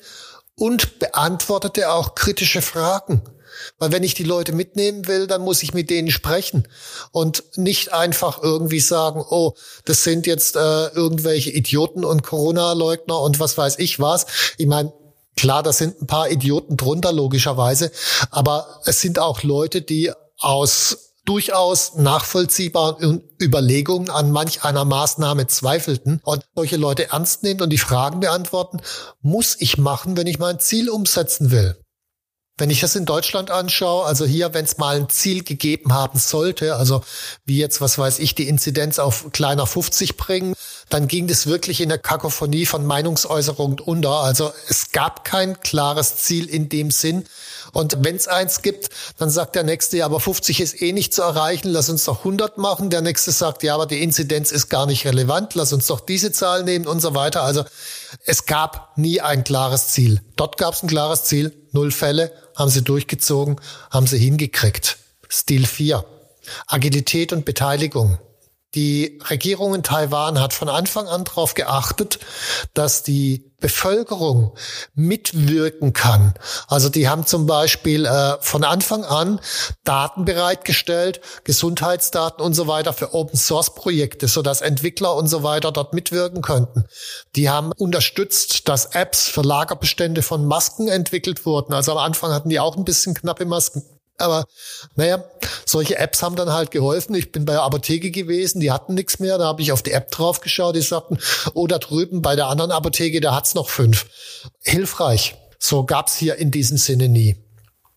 und 0.57 0.99
beantwortete 0.99 1.93
auch 1.93 2.15
kritische 2.15 2.63
Fragen. 2.63 3.23
Weil 3.79 3.93
wenn 3.93 4.03
ich 4.03 4.15
die 4.15 4.25
Leute 4.25 4.53
mitnehmen 4.53 5.07
will, 5.07 5.27
dann 5.27 5.43
muss 5.43 5.63
ich 5.63 5.75
mit 5.75 5.91
denen 5.91 6.11
sprechen 6.11 6.69
und 7.13 7.45
nicht 7.57 7.93
einfach 7.93 8.43
irgendwie 8.43 8.81
sagen, 8.81 9.25
oh, 9.29 9.55
das 9.85 10.05
sind 10.05 10.27
jetzt 10.27 10.57
äh, 10.57 10.89
irgendwelche 10.89 11.51
Idioten 11.51 12.05
und 12.05 12.23
Corona-Leugner 12.23 13.21
und 13.21 13.41
was 13.41 13.59
weiß 13.59 13.79
ich 13.79 14.01
was. 14.01 14.27
Ich 14.59 14.67
meine, 14.67 14.93
klar, 15.39 15.63
da 15.63 15.73
sind 15.73 16.03
ein 16.03 16.07
paar 16.07 16.31
Idioten 16.31 16.77
drunter, 16.77 17.13
logischerweise, 17.13 17.93
aber 18.31 18.81
es 18.85 19.01
sind 19.01 19.19
auch 19.19 19.43
Leute, 19.43 19.81
die 19.81 20.13
aus 20.39 21.15
durchaus 21.25 21.95
nachvollziehbaren 21.95 23.23
Überlegungen 23.41 24.11
an 24.11 24.31
manch 24.31 24.65
einer 24.65 24.85
Maßnahme 24.85 25.47
zweifelten 25.47 26.21
und 26.25 26.43
solche 26.55 26.77
Leute 26.77 27.11
ernst 27.11 27.43
nehmen 27.43 27.61
und 27.61 27.71
die 27.71 27.79
Fragen 27.79 28.21
beantworten, 28.21 28.81
muss 29.21 29.57
ich 29.61 29.79
machen, 29.79 30.17
wenn 30.17 30.27
ich 30.27 30.39
mein 30.39 30.59
Ziel 30.59 30.89
umsetzen 30.89 31.51
will. 31.51 31.77
Wenn 32.59 32.71
ich 32.71 32.81
das 32.81 32.97
in 32.97 33.05
Deutschland 33.05 33.51
anschaue, 33.51 34.05
also 34.05 34.27
hier, 34.27 34.53
wenn 34.53 34.65
es 34.65 34.79
mal 34.79 34.97
ein 34.97 35.09
Ziel 35.09 35.45
gegeben 35.45 35.95
haben 35.95 36.19
sollte, 36.19 36.77
also 36.77 37.03
wie 37.47 37.59
jetzt, 37.59 37.81
was 37.81 37.99
weiß 37.99 38.19
ich, 38.19 38.35
die 38.35 38.49
Inzidenz 38.49 38.99
auf 38.99 39.31
kleiner 39.33 39.67
50 39.67 40.17
bringen, 40.17 40.55
dann 40.89 41.07
ging 41.07 41.27
das 41.27 41.47
wirklich 41.47 41.81
in 41.81 41.89
der 41.89 41.99
Kakophonie 41.99 42.67
von 42.67 42.85
Meinungsäußerungen 42.85 43.81
unter. 43.81 44.21
Also 44.21 44.53
es 44.69 44.93
gab 44.93 45.25
kein 45.25 45.61
klares 45.61 46.17
Ziel 46.17 46.49
in 46.49 46.69
dem 46.69 46.91
Sinn. 46.91 47.25
Und 47.73 47.99
wenn 48.01 48.17
es 48.17 48.29
eins 48.29 48.63
gibt, 48.63 48.89
dann 49.19 49.31
sagt 49.31 49.55
der 49.55 49.63
nächste, 49.63 49.99
ja, 49.99 50.07
aber 50.07 50.21
50 50.21 50.61
ist 50.61 50.81
eh 50.81 50.93
nicht 50.93 51.13
zu 51.13 51.23
erreichen, 51.23 51.69
lass 51.69 51.91
uns 51.91 52.05
doch 52.05 52.21
100 52.21 52.57
machen. 52.59 52.91
Der 52.91 53.03
nächste 53.03 53.31
sagt, 53.31 53.63
ja, 53.63 53.75
aber 53.75 53.87
die 53.87 54.03
Inzidenz 54.03 54.51
ist 54.51 54.69
gar 54.69 54.87
nicht 54.87 55.05
relevant, 55.05 55.55
lass 55.55 55.73
uns 55.73 55.87
doch 55.87 56.01
diese 56.01 56.33
Zahl 56.33 56.65
nehmen 56.65 56.87
und 56.87 57.01
so 57.01 57.15
weiter. 57.15 57.43
Also 57.43 57.65
es 58.25 58.47
gab 58.47 58.97
nie 58.97 59.21
ein 59.21 59.45
klares 59.45 59.89
Ziel. 59.89 60.23
Dort 60.37 60.57
gab 60.57 60.75
es 60.75 60.83
ein 60.83 60.89
klares 60.89 61.25
Ziel, 61.25 61.55
null 61.73 61.91
Fälle, 61.91 62.33
haben 62.59 62.71
sie 62.71 62.83
durchgezogen, 62.83 63.57
haben 63.91 64.07
sie 64.07 64.19
hingekriegt. 64.19 64.99
Stil 65.31 65.67
4. 65.67 66.05
Agilität 66.67 67.33
und 67.33 67.45
Beteiligung. 67.45 68.19
Die 68.75 69.19
Regierung 69.31 69.75
in 69.75 69.83
Taiwan 69.83 70.39
hat 70.41 70.53
von 70.53 70.69
Anfang 70.69 71.09
an 71.09 71.25
darauf 71.25 71.55
geachtet, 71.55 72.19
dass 72.75 73.03
die 73.03 73.51
Bevölkerung 73.61 74.53
mitwirken 74.95 75.95
kann. 75.95 76.35
Also 76.69 76.91
die 76.91 77.09
haben 77.09 77.27
zum 77.27 77.47
Beispiel 77.47 78.05
äh, 78.05 78.37
von 78.41 78.65
Anfang 78.65 79.05
an 79.05 79.41
Daten 79.85 80.27
bereitgestellt, 80.27 81.21
Gesundheitsdaten 81.45 82.45
und 82.45 82.53
so 82.53 82.69
weiter 82.69 82.93
für 82.93 83.15
Open 83.15 83.39
Source 83.39 83.75
Projekte, 83.75 84.29
sodass 84.29 84.61
Entwickler 84.61 85.17
und 85.17 85.29
so 85.29 85.43
weiter 85.43 85.73
dort 85.73 85.95
mitwirken 85.95 86.43
könnten. 86.43 86.85
Die 87.37 87.49
haben 87.49 87.73
unterstützt, 87.73 88.69
dass 88.69 88.95
Apps 88.95 89.29
für 89.29 89.43
Lagerbestände 89.43 90.23
von 90.23 90.45
Masken 90.45 90.89
entwickelt 90.89 91.47
wurden. 91.47 91.73
Also 91.73 91.93
am 91.93 91.99
Anfang 91.99 92.33
hatten 92.33 92.51
die 92.51 92.61
auch 92.61 92.77
ein 92.77 92.85
bisschen 92.85 93.15
knappe 93.15 93.47
Masken. 93.47 93.83
Aber 94.19 94.47
naja, 94.97 95.25
solche 95.65 95.97
Apps 95.97 96.23
haben 96.23 96.37
dann 96.37 96.53
halt 96.53 96.71
geholfen. 96.71 97.15
Ich 97.15 97.33
bin 97.33 97.45
bei 97.45 97.55
der 97.55 97.63
Apotheke 97.63 98.11
gewesen, 98.11 98.61
die 98.61 98.71
hatten 98.71 98.95
nichts 98.95 99.21
mehr. 99.21 99.39
Da 99.39 99.47
habe 99.47 99.63
ich 99.63 99.73
auf 99.73 99.83
die 99.83 99.93
App 99.93 100.11
drauf 100.11 100.41
geschaut, 100.41 100.77
die 100.77 100.83
sagten, 100.83 101.19
oh, 101.55 101.67
drüben 101.67 102.21
bei 102.21 102.37
der 102.37 102.49
anderen 102.49 102.73
Apotheke, 102.73 103.21
da 103.21 103.35
hat's 103.35 103.55
noch 103.55 103.71
fünf. 103.71 104.07
Hilfreich. 104.63 105.37
So 105.59 105.85
gab's 105.85 106.17
hier 106.17 106.37
in 106.37 106.51
diesem 106.51 106.77
Sinne 106.77 107.09
nie. 107.09 107.37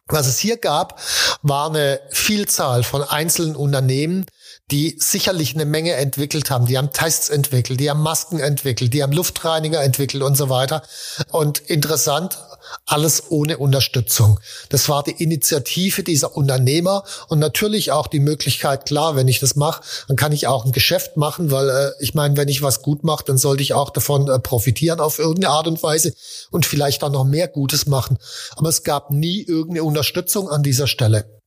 Was 0.07 0.27
es 0.27 0.39
hier 0.39 0.57
gab, 0.57 0.99
war 1.41 1.69
eine 1.69 2.01
Vielzahl 2.10 2.84
von 2.84 3.01
einzelnen 3.01 3.55
Unternehmen, 3.55 4.25
die 4.69 4.97
sicherlich 4.99 5.53
eine 5.53 5.65
Menge 5.65 5.93
entwickelt 5.93 6.49
haben. 6.49 6.65
Die 6.65 6.77
haben 6.77 6.91
Tests 6.91 7.29
entwickelt, 7.29 7.79
die 7.79 7.89
haben 7.89 8.01
Masken 8.01 8.39
entwickelt, 8.39 8.93
die 8.93 9.03
haben 9.03 9.13
Luftreiniger 9.13 9.84
entwickelt 9.84 10.23
und 10.23 10.36
so 10.36 10.49
weiter. 10.49 10.84
Und 11.31 11.60
interessant, 11.60 12.38
alles 12.86 13.23
ohne 13.29 13.57
Unterstützung. 13.57 14.39
Das 14.69 14.89
war 14.89 15.03
die 15.03 15.23
Initiative 15.23 16.03
dieser 16.03 16.36
Unternehmer 16.36 17.03
und 17.27 17.39
natürlich 17.39 17.91
auch 17.91 18.07
die 18.07 18.19
Möglichkeit, 18.19 18.86
klar, 18.86 19.15
wenn 19.15 19.27
ich 19.27 19.39
das 19.39 19.55
mache, 19.55 19.84
dann 20.07 20.17
kann 20.17 20.31
ich 20.31 20.47
auch 20.47 20.65
ein 20.65 20.71
Geschäft 20.71 21.17
machen, 21.17 21.51
weil 21.51 21.69
äh, 21.69 21.91
ich 21.99 22.13
meine, 22.13 22.38
wenn 22.38 22.47
ich 22.47 22.62
was 22.62 22.81
gut 22.81 23.03
mache, 23.03 23.23
dann 23.25 23.38
sollte 23.38 23.63
ich 23.63 23.73
auch 23.73 23.89
davon 23.89 24.27
äh, 24.27 24.39
profitieren 24.39 24.99
auf 24.99 25.19
irgendeine 25.19 25.53
Art 25.53 25.67
und 25.67 25.81
Weise 25.84 26.13
und 26.49 26.65
vielleicht 26.65 27.03
dann 27.03 27.12
noch 27.12 27.25
mehr 27.25 27.47
Gutes 27.47 27.88
machen. 27.88 28.17
Aber 28.55 28.69
es 28.69 28.84
gab 28.84 29.12
nie 29.12 29.41
irgendeine 29.41 29.84
Unterstützung 29.84 30.49
an 30.49 30.63
dieser 30.63 30.88
Stelle. 30.88 31.41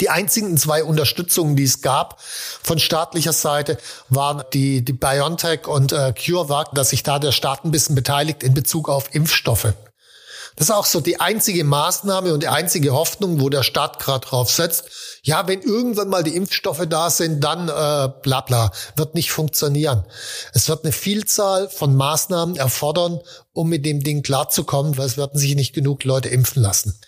Die 0.00 0.10
einzigen 0.10 0.56
zwei 0.58 0.84
Unterstützungen, 0.84 1.56
die 1.56 1.64
es 1.64 1.80
gab 1.80 2.20
von 2.20 2.78
staatlicher 2.78 3.32
Seite, 3.32 3.78
waren 4.10 4.44
die, 4.52 4.84
die 4.84 4.92
BioNTech 4.92 5.66
und 5.66 5.92
äh, 5.92 6.12
CureVac, 6.12 6.74
dass 6.74 6.90
sich 6.90 7.02
da 7.02 7.18
der 7.18 7.32
Staat 7.32 7.64
ein 7.64 7.70
bisschen 7.70 7.94
beteiligt 7.94 8.42
in 8.42 8.52
Bezug 8.52 8.90
auf 8.90 9.14
Impfstoffe. 9.14 9.72
Das 10.56 10.70
ist 10.70 10.74
auch 10.74 10.86
so 10.86 11.00
die 11.00 11.20
einzige 11.20 11.64
Maßnahme 11.64 12.32
und 12.32 12.42
die 12.42 12.48
einzige 12.48 12.92
Hoffnung, 12.92 13.40
wo 13.42 13.50
der 13.50 13.62
Staat 13.62 13.98
gerade 13.98 14.26
drauf 14.26 14.50
setzt. 14.50 14.84
Ja, 15.22 15.46
wenn 15.46 15.60
irgendwann 15.60 16.08
mal 16.08 16.24
die 16.24 16.34
Impfstoffe 16.34 16.86
da 16.88 17.10
sind, 17.10 17.44
dann 17.44 17.68
äh, 17.68 18.10
bla 18.22 18.40
bla, 18.40 18.72
wird 18.96 19.14
nicht 19.14 19.30
funktionieren. 19.30 20.04
Es 20.54 20.68
wird 20.70 20.84
eine 20.84 20.92
Vielzahl 20.92 21.68
von 21.68 21.94
Maßnahmen 21.94 22.56
erfordern, 22.56 23.20
um 23.52 23.68
mit 23.68 23.84
dem 23.84 24.02
Ding 24.02 24.22
klarzukommen, 24.22 24.96
weil 24.96 25.06
es 25.06 25.18
werden 25.18 25.38
sich 25.38 25.54
nicht 25.56 25.74
genug 25.74 26.04
Leute 26.04 26.30
impfen 26.30 26.62
lassen. 26.62 26.98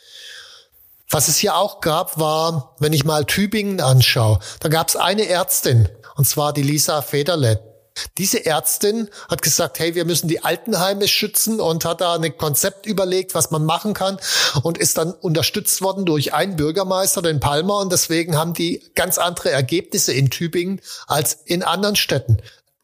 Was 1.11 1.28
es 1.28 1.38
hier 1.38 1.56
auch 1.56 1.80
gab, 1.80 2.18
war, 2.18 2.76
wenn 2.80 2.92
ich 2.92 3.06
mal 3.06 3.24
Tübingen 3.24 3.80
anschaue, 3.80 4.40
da 4.61 4.68
gab 4.68 4.88
es 4.88 4.96
eine 4.96 5.26
Ärztin, 5.26 5.88
und 6.16 6.28
zwar 6.28 6.52
die 6.52 6.62
Lisa 6.62 7.00
Federle. 7.00 7.67
Diese 8.16 8.44
Ärztin 8.44 9.08
hat 9.28 9.42
gesagt, 9.42 9.78
hey, 9.78 9.94
wir 9.94 10.04
müssen 10.04 10.28
die 10.28 10.44
Altenheime 10.44 11.08
schützen 11.08 11.61
und 11.61 11.84
hat 11.84 12.00
da 12.00 12.14
ein 12.14 12.37
Konzept 12.37 12.87
überlegt, 12.87 13.34
was 13.34 13.50
man 13.50 13.64
machen 13.64 13.94
kann 13.94 14.18
und 14.62 14.78
ist 14.78 14.98
dann 14.98 15.12
unterstützt 15.12 15.82
worden 15.82 16.04
durch 16.04 16.34
einen 16.34 16.56
Bürgermeister, 16.56 17.22
den 17.22 17.40
Palmer 17.40 17.78
und 17.78 17.92
deswegen 17.92 18.37
haben 18.37 18.54
die 18.54 18.82
ganz 18.94 19.18
andere 19.18 19.50
Ergebnisse 19.50 20.12
in 20.12 20.30
Tübingen 20.30 20.80
als 21.06 21.38
in 21.44 21.62
anderen 21.62 21.96
Städten. 21.96 22.38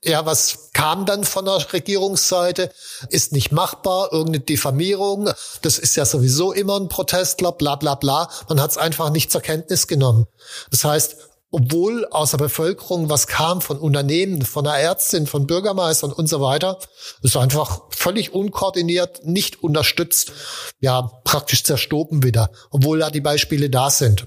Ja, 0.06 0.26
was 0.26 0.70
kam 0.74 1.06
dann 1.06 1.24
von 1.24 1.46
der 1.46 1.72
Regierungsseite? 1.72 2.70
Ist 3.08 3.32
nicht 3.32 3.52
machbar, 3.52 4.12
irgendeine 4.12 4.40
Diffamierung. 4.40 5.30
Das 5.62 5.78
ist 5.78 5.96
ja 5.96 6.04
sowieso 6.04 6.52
immer 6.52 6.78
ein 6.78 6.88
Protestler, 6.88 7.52
bla 7.52 7.76
bla 7.76 7.94
bla. 7.94 8.28
Man 8.48 8.60
hat 8.60 8.72
es 8.72 8.76
einfach 8.76 9.08
nicht 9.08 9.32
zur 9.32 9.40
Kenntnis 9.40 9.86
genommen. 9.86 10.26
Das 10.70 10.84
heißt, 10.84 11.16
obwohl 11.54 12.04
aus 12.06 12.32
der 12.32 12.38
Bevölkerung 12.38 13.08
was 13.08 13.28
kam 13.28 13.60
von 13.60 13.78
Unternehmen, 13.78 14.42
von 14.42 14.66
einer 14.66 14.76
Ärztin, 14.76 15.28
von 15.28 15.46
Bürgermeistern 15.46 16.10
und 16.10 16.28
so 16.28 16.40
weiter, 16.40 16.80
ist 17.22 17.36
einfach 17.36 17.82
völlig 17.90 18.34
unkoordiniert, 18.34 19.24
nicht 19.24 19.62
unterstützt, 19.62 20.32
ja, 20.80 21.12
praktisch 21.22 21.62
zerstoben 21.62 22.24
wieder, 22.24 22.50
obwohl 22.70 22.98
da 22.98 23.10
die 23.10 23.20
Beispiele 23.20 23.70
da 23.70 23.88
sind. 23.90 24.26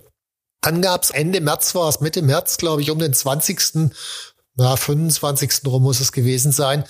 Dann 0.61 0.81
gab 0.81 1.03
es 1.03 1.09
Ende 1.09 1.41
März 1.41 1.75
war 1.75 1.89
es, 1.89 1.99
Mitte 1.99 2.21
März, 2.21 2.55
glaube 2.55 2.81
ich, 2.81 2.91
um 2.91 2.99
den 2.99 3.13
20 3.13 3.59
ja, 4.57 4.75
25. 4.75 5.61
rum 5.65 5.83
muss 5.83 5.99
es 5.99 6.11
gewesen 6.11 6.51
sein, 6.51 6.83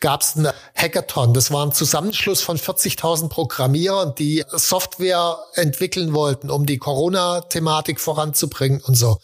gab 0.00 0.22
es 0.22 0.36
einen 0.36 0.52
Hackathon. 0.74 1.34
Das 1.34 1.50
war 1.50 1.64
ein 1.64 1.72
Zusammenschluss 1.72 2.40
von 2.40 2.56
40.000 2.56 3.28
Programmierern, 3.28 4.14
die 4.14 4.44
Software 4.50 5.38
entwickeln 5.54 6.14
wollten, 6.14 6.50
um 6.50 6.66
die 6.66 6.78
Corona-Thematik 6.78 8.00
voranzubringen 8.00 8.80
und 8.80 8.94
so. 8.94 9.18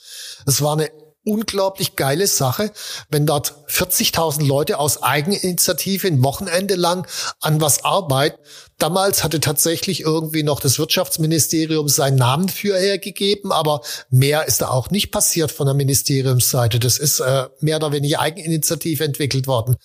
Es 0.47 0.61
war 0.61 0.75
eine 0.75 0.91
unglaublich 1.27 1.97
geile 1.97 2.27
Sache, 2.27 2.71
wenn 3.09 3.27
dort 3.27 3.55
40.000 3.69 4.47
Leute 4.47 4.79
aus 4.79 5.03
Eigeninitiative 5.03 6.07
ein 6.07 6.23
Wochenende 6.23 6.77
lang 6.77 7.07
an 7.41 7.61
was 7.61 7.85
arbeiten. 7.85 8.39
Damals 8.79 9.25
hatte 9.25 9.41
tatsächlich 9.41 10.03
irgendwie 10.03 10.43
noch 10.43 10.61
das 10.61 10.79
Wirtschaftsministerium 10.79 11.89
seinen 11.89 12.17
Namen 12.17 12.51
für 12.51 12.77
hergegeben, 12.77 13.51
aber 13.51 13.81
mehr 14.11 14.47
ist 14.47 14.61
da 14.61 14.69
auch 14.69 14.91
nicht 14.91 15.11
passiert 15.11 15.51
von 15.51 15.65
der 15.65 15.75
Ministeriumsseite. 15.75 16.79
Das 16.79 16.99
ist 16.99 17.21
äh, 17.21 17.47
mehr 17.61 17.77
oder 17.77 17.93
weniger 17.93 18.21
Eigeninitiative 18.21 19.03
entwickelt 19.03 19.47
worden. 19.47 19.77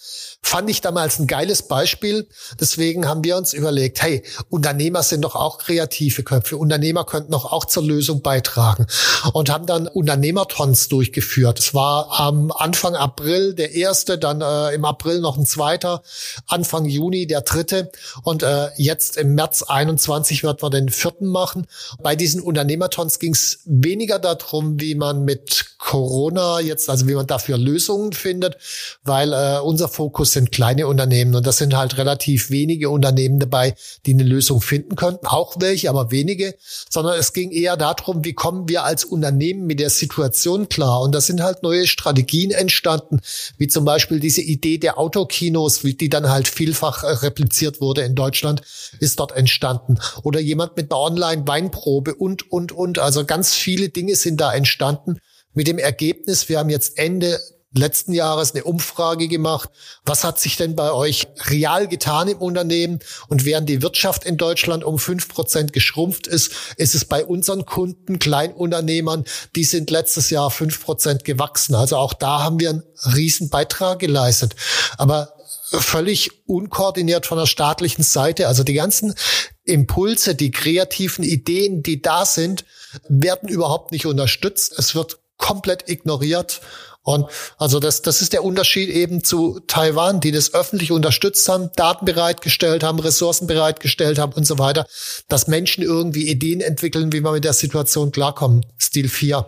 Fand 0.43 0.69
ich 0.69 0.81
damals 0.81 1.19
ein 1.19 1.27
geiles 1.27 1.69
Beispiel. 1.69 2.27
Deswegen 2.59 3.07
haben 3.07 3.23
wir 3.23 3.37
uns 3.37 3.53
überlegt, 3.53 4.01
hey, 4.01 4.23
Unternehmer 4.49 5.03
sind 5.03 5.21
doch 5.21 5.35
auch 5.35 5.59
kreative 5.59 6.23
Köpfe. 6.23 6.57
Unternehmer 6.57 7.05
könnten 7.05 7.31
doch 7.31 7.49
auch 7.49 7.63
zur 7.63 7.83
Lösung 7.83 8.21
beitragen. 8.21 8.87
Und 9.31 9.49
haben 9.49 9.67
dann 9.67 9.87
Unternehmertons 9.87 10.89
durchgeführt. 10.89 11.59
Es 11.59 11.73
war 11.73 12.19
am 12.19 12.51
Anfang 12.51 12.95
April 12.95 13.53
der 13.53 13.71
erste, 13.73 14.17
dann 14.17 14.41
äh, 14.41 14.75
im 14.75 14.83
April 14.83 15.21
noch 15.21 15.37
ein 15.37 15.45
zweiter, 15.45 16.03
Anfang 16.47 16.83
Juni 16.83 17.25
der 17.25 17.41
dritte. 17.41 17.89
Und 18.23 18.43
äh, 18.43 18.67
jetzt 18.83 19.17
im 19.17 19.35
März 19.35 19.63
21 19.63 20.43
wird 20.43 20.61
man 20.61 20.71
den 20.71 20.89
vierten 20.89 21.27
machen. 21.27 21.67
Bei 22.01 22.15
diesen 22.15 22.41
Unternehmertons 22.41 23.19
ging 23.19 23.33
es 23.33 23.59
weniger 23.65 24.19
darum, 24.19 24.79
wie 24.79 24.95
man 24.95 25.23
mit 25.23 25.65
Corona 25.77 26.59
jetzt, 26.59 26.89
also 26.89 27.07
wie 27.07 27.15
man 27.15 27.27
dafür 27.27 27.57
Lösungen 27.57 28.13
findet, 28.13 28.57
weil 29.03 29.33
äh, 29.33 29.59
unser 29.59 29.87
Fokus 29.87 30.31
sind 30.31 30.51
kleine 30.51 30.87
Unternehmen 30.87 31.35
und 31.35 31.45
das 31.45 31.57
sind 31.57 31.75
halt 31.75 31.97
relativ 31.97 32.49
wenige 32.49 32.89
Unternehmen 32.89 33.39
dabei, 33.39 33.75
die 34.05 34.13
eine 34.13 34.23
Lösung 34.23 34.61
finden 34.61 34.95
könnten. 34.95 35.25
Auch 35.25 35.55
welche, 35.59 35.89
aber 35.89 36.11
wenige, 36.11 36.55
sondern 36.89 37.19
es 37.19 37.33
ging 37.33 37.51
eher 37.51 37.77
darum, 37.77 38.23
wie 38.23 38.33
kommen 38.33 38.69
wir 38.69 38.83
als 38.83 39.05
Unternehmen 39.05 39.65
mit 39.65 39.79
der 39.79 39.89
Situation 39.89 40.69
klar. 40.69 41.01
Und 41.01 41.13
da 41.13 41.21
sind 41.21 41.41
halt 41.41 41.63
neue 41.63 41.87
Strategien 41.87 42.51
entstanden, 42.51 43.19
wie 43.57 43.67
zum 43.67 43.83
Beispiel 43.83 44.19
diese 44.19 44.41
Idee 44.41 44.77
der 44.77 44.97
Autokinos, 44.97 45.81
die 45.81 46.09
dann 46.09 46.29
halt 46.29 46.47
vielfach 46.47 47.03
äh, 47.03 47.07
repliziert 47.07 47.81
wurde 47.81 48.01
in 48.01 48.15
Deutschland, 48.15 48.61
ist 48.99 49.19
dort 49.19 49.31
entstanden. 49.33 49.99
Oder 50.23 50.39
jemand 50.39 50.77
mit 50.77 50.91
einer 50.91 51.01
Online-Weinprobe 51.01 52.15
und, 52.15 52.51
und, 52.51 52.71
und. 52.71 52.99
Also 52.99 53.25
ganz 53.25 53.53
viele 53.53 53.89
Dinge 53.89 54.15
sind 54.15 54.41
da 54.41 54.53
entstanden. 54.53 55.19
Mit 55.53 55.67
dem 55.67 55.79
Ergebnis, 55.79 56.49
wir 56.49 56.59
haben 56.59 56.69
jetzt 56.69 56.97
Ende 56.97 57.39
letzten 57.73 58.13
Jahres 58.13 58.53
eine 58.53 58.63
Umfrage 58.63 59.27
gemacht. 59.27 59.69
Was 60.05 60.23
hat 60.23 60.39
sich 60.39 60.57
denn 60.57 60.75
bei 60.75 60.91
euch 60.91 61.27
real 61.45 61.87
getan 61.87 62.27
im 62.27 62.37
Unternehmen? 62.37 62.99
Und 63.29 63.45
während 63.45 63.69
die 63.69 63.81
Wirtschaft 63.81 64.25
in 64.25 64.37
Deutschland 64.37 64.83
um 64.83 64.99
fünf 64.99 65.29
Prozent 65.29 65.71
geschrumpft 65.71 66.27
ist, 66.27 66.51
ist 66.77 66.95
es 66.95 67.05
bei 67.05 67.25
unseren 67.25 67.65
Kunden, 67.65 68.19
Kleinunternehmern, 68.19 69.25
die 69.55 69.63
sind 69.63 69.89
letztes 69.89 70.29
Jahr 70.29 70.51
fünf 70.51 70.83
Prozent 70.83 71.23
gewachsen. 71.23 71.75
Also 71.75 71.95
auch 71.97 72.13
da 72.13 72.43
haben 72.43 72.59
wir 72.59 72.71
einen 72.71 72.83
riesen 73.15 73.49
Beitrag 73.49 73.99
geleistet. 73.99 74.55
Aber 74.97 75.33
völlig 75.79 76.47
unkoordiniert 76.47 77.25
von 77.25 77.37
der 77.37 77.45
staatlichen 77.45 78.03
Seite. 78.03 78.47
Also 78.47 78.63
die 78.63 78.73
ganzen 78.73 79.15
Impulse, 79.63 80.35
die 80.35 80.51
kreativen 80.51 81.23
Ideen, 81.23 81.81
die 81.83 82.01
da 82.01 82.25
sind, 82.25 82.65
werden 83.07 83.49
überhaupt 83.49 83.91
nicht 83.91 84.05
unterstützt. 84.05 84.77
Es 84.77 84.95
wird 84.95 85.19
komplett 85.37 85.89
ignoriert 85.89 86.61
Und 87.03 87.27
also 87.57 87.79
das, 87.79 88.03
das 88.03 88.21
ist 88.21 88.33
der 88.33 88.43
Unterschied 88.43 88.89
eben 88.89 89.23
zu 89.23 89.59
Taiwan, 89.65 90.19
die 90.19 90.31
das 90.31 90.53
öffentlich 90.53 90.91
unterstützt 90.91 91.49
haben, 91.49 91.71
Daten 91.75 92.05
bereitgestellt 92.05 92.83
haben, 92.83 92.99
Ressourcen 92.99 93.47
bereitgestellt 93.47 94.19
haben 94.19 94.33
und 94.33 94.45
so 94.45 94.59
weiter, 94.59 94.85
dass 95.27 95.47
Menschen 95.47 95.83
irgendwie 95.83 96.27
Ideen 96.27 96.61
entwickeln, 96.61 97.11
wie 97.11 97.21
man 97.21 97.33
mit 97.33 97.43
der 97.43 97.53
Situation 97.53 98.11
klarkommt. 98.11 98.67
Stil 98.79 99.09
4. 99.09 99.47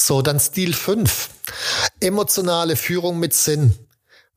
So, 0.00 0.22
dann 0.22 0.38
Stil 0.38 0.74
5. 0.74 1.30
Emotionale 2.00 2.76
Führung 2.76 3.18
mit 3.18 3.34
Sinn. 3.34 3.74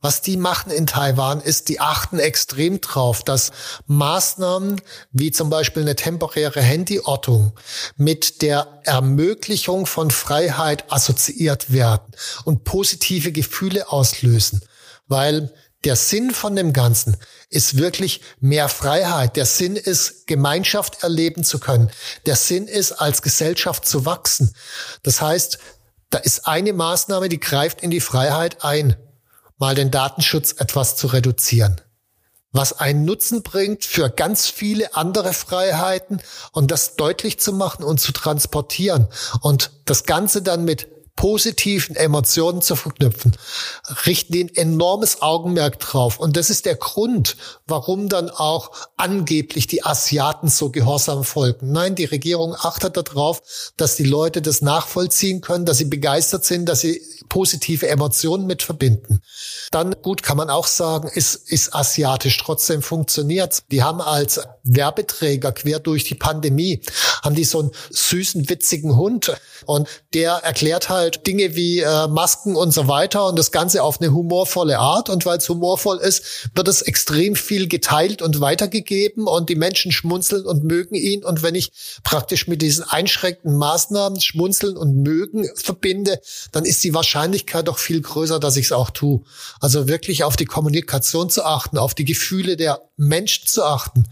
Was 0.02 0.22
die 0.22 0.38
machen 0.38 0.72
in 0.72 0.86
Taiwan 0.86 1.42
ist, 1.42 1.68
die 1.68 1.78
achten 1.78 2.18
extrem 2.18 2.80
drauf, 2.80 3.22
dass 3.22 3.52
Maßnahmen 3.86 4.80
wie 5.12 5.30
zum 5.30 5.50
Beispiel 5.50 5.82
eine 5.82 5.94
temporäre 5.94 6.62
Handyortung 6.62 7.52
mit 7.96 8.40
der 8.40 8.80
Ermöglichung 8.84 9.84
von 9.84 10.10
Freiheit 10.10 10.90
assoziiert 10.90 11.70
werden 11.70 12.12
und 12.44 12.64
positive 12.64 13.30
Gefühle 13.30 13.90
auslösen. 13.90 14.62
Weil 15.06 15.52
der 15.84 15.96
Sinn 15.96 16.30
von 16.30 16.56
dem 16.56 16.72
Ganzen 16.72 17.16
ist 17.50 17.76
wirklich 17.76 18.22
mehr 18.40 18.68
Freiheit. 18.68 19.36
Der 19.36 19.46
Sinn 19.46 19.76
ist, 19.76 20.26
Gemeinschaft 20.26 21.02
erleben 21.02 21.44
zu 21.44 21.58
können. 21.58 21.90
Der 22.26 22.36
Sinn 22.36 22.68
ist, 22.68 22.92
als 22.92 23.22
Gesellschaft 23.22 23.86
zu 23.86 24.04
wachsen. 24.06 24.54
Das 25.02 25.20
heißt, 25.20 25.58
da 26.10 26.18
ist 26.18 26.46
eine 26.46 26.72
Maßnahme, 26.72 27.28
die 27.28 27.40
greift 27.40 27.82
in 27.82 27.90
die 27.90 28.00
Freiheit 28.00 28.64
ein 28.64 28.96
mal 29.60 29.76
den 29.76 29.92
Datenschutz 29.92 30.54
etwas 30.58 30.96
zu 30.96 31.06
reduzieren. 31.06 31.80
Was 32.52 32.72
einen 32.72 33.04
Nutzen 33.04 33.44
bringt 33.44 33.84
für 33.84 34.10
ganz 34.10 34.48
viele 34.48 34.96
andere 34.96 35.32
Freiheiten 35.32 36.20
und 36.50 36.72
das 36.72 36.96
deutlich 36.96 37.38
zu 37.38 37.52
machen 37.52 37.84
und 37.84 38.00
zu 38.00 38.10
transportieren 38.10 39.06
und 39.40 39.70
das 39.84 40.04
Ganze 40.04 40.42
dann 40.42 40.64
mit 40.64 40.88
positiven 41.20 41.96
Emotionen 41.96 42.62
zu 42.62 42.76
verknüpfen, 42.76 43.36
richten 44.06 44.32
die 44.32 44.44
ein 44.44 44.54
enormes 44.56 45.20
Augenmerk 45.20 45.78
drauf. 45.78 46.18
Und 46.18 46.36
das 46.38 46.48
ist 46.48 46.64
der 46.64 46.76
Grund, 46.76 47.36
warum 47.66 48.08
dann 48.08 48.30
auch 48.30 48.70
angeblich 48.96 49.66
die 49.66 49.84
Asiaten 49.84 50.48
so 50.48 50.70
gehorsam 50.70 51.22
folgen. 51.22 51.72
Nein, 51.72 51.94
die 51.94 52.06
Regierung 52.06 52.56
achtet 52.58 52.96
darauf, 52.96 53.42
dass 53.76 53.96
die 53.96 54.04
Leute 54.04 54.40
das 54.40 54.62
nachvollziehen 54.62 55.42
können, 55.42 55.66
dass 55.66 55.76
sie 55.76 55.84
begeistert 55.84 56.46
sind, 56.46 56.66
dass 56.66 56.80
sie 56.80 57.02
positive 57.30 57.88
Emotionen 57.88 58.46
mit 58.46 58.62
verbinden. 58.62 59.22
Dann, 59.70 59.94
gut, 60.02 60.22
kann 60.22 60.36
man 60.36 60.50
auch 60.50 60.66
sagen, 60.66 61.08
ist, 61.08 61.36
ist 61.50 61.74
asiatisch 61.74 62.36
trotzdem 62.36 62.82
funktioniert. 62.82 63.62
Die 63.70 63.82
haben 63.82 64.02
als 64.02 64.40
Werbeträger 64.64 65.52
quer 65.52 65.78
durch 65.78 66.04
die 66.04 66.16
Pandemie, 66.16 66.82
haben 67.22 67.36
die 67.36 67.44
so 67.44 67.60
einen 67.60 67.70
süßen, 67.90 68.50
witzigen 68.50 68.96
Hund 68.96 69.32
und 69.64 69.88
der 70.12 70.32
erklärt 70.32 70.88
halt, 70.88 71.26
Dinge 71.26 71.54
wie 71.54 71.78
äh, 71.78 72.08
Masken 72.08 72.56
und 72.56 72.72
so 72.72 72.88
weiter 72.88 73.26
und 73.28 73.38
das 73.38 73.52
Ganze 73.52 73.84
auf 73.84 74.00
eine 74.00 74.12
humorvolle 74.12 74.78
Art. 74.78 75.08
Und 75.08 75.24
weil 75.24 75.38
es 75.38 75.48
humorvoll 75.48 75.98
ist, 75.98 76.50
wird 76.54 76.66
es 76.66 76.82
extrem 76.82 77.36
viel 77.36 77.68
geteilt 77.68 78.22
und 78.22 78.40
weitergegeben 78.40 79.28
und 79.28 79.48
die 79.48 79.54
Menschen 79.54 79.92
schmunzeln 79.92 80.46
und 80.46 80.64
mögen 80.64 80.96
ihn. 80.96 81.24
Und 81.24 81.44
wenn 81.44 81.54
ich 81.54 81.70
praktisch 82.02 82.48
mit 82.48 82.60
diesen 82.60 82.82
einschränkenden 82.82 83.56
Maßnahmen 83.56 84.20
schmunzeln 84.20 84.76
und 84.76 84.96
mögen 84.96 85.48
verbinde, 85.54 86.20
dann 86.50 86.64
ist 86.64 86.82
die 86.82 86.92
Wahrscheinlichkeit 86.92 87.19
doch 87.62 87.78
viel 87.78 88.00
größer, 88.00 88.40
dass 88.40 88.56
ich 88.56 88.66
es 88.66 88.72
auch 88.72 88.90
tue. 88.90 89.22
Also 89.60 89.88
wirklich 89.88 90.24
auf 90.24 90.36
die 90.36 90.44
Kommunikation 90.44 91.30
zu 91.30 91.44
achten, 91.44 91.78
auf 91.78 91.94
die 91.94 92.04
Gefühle 92.04 92.56
der 92.56 92.82
Menschen 92.96 93.46
zu 93.46 93.64
achten. 93.64 94.06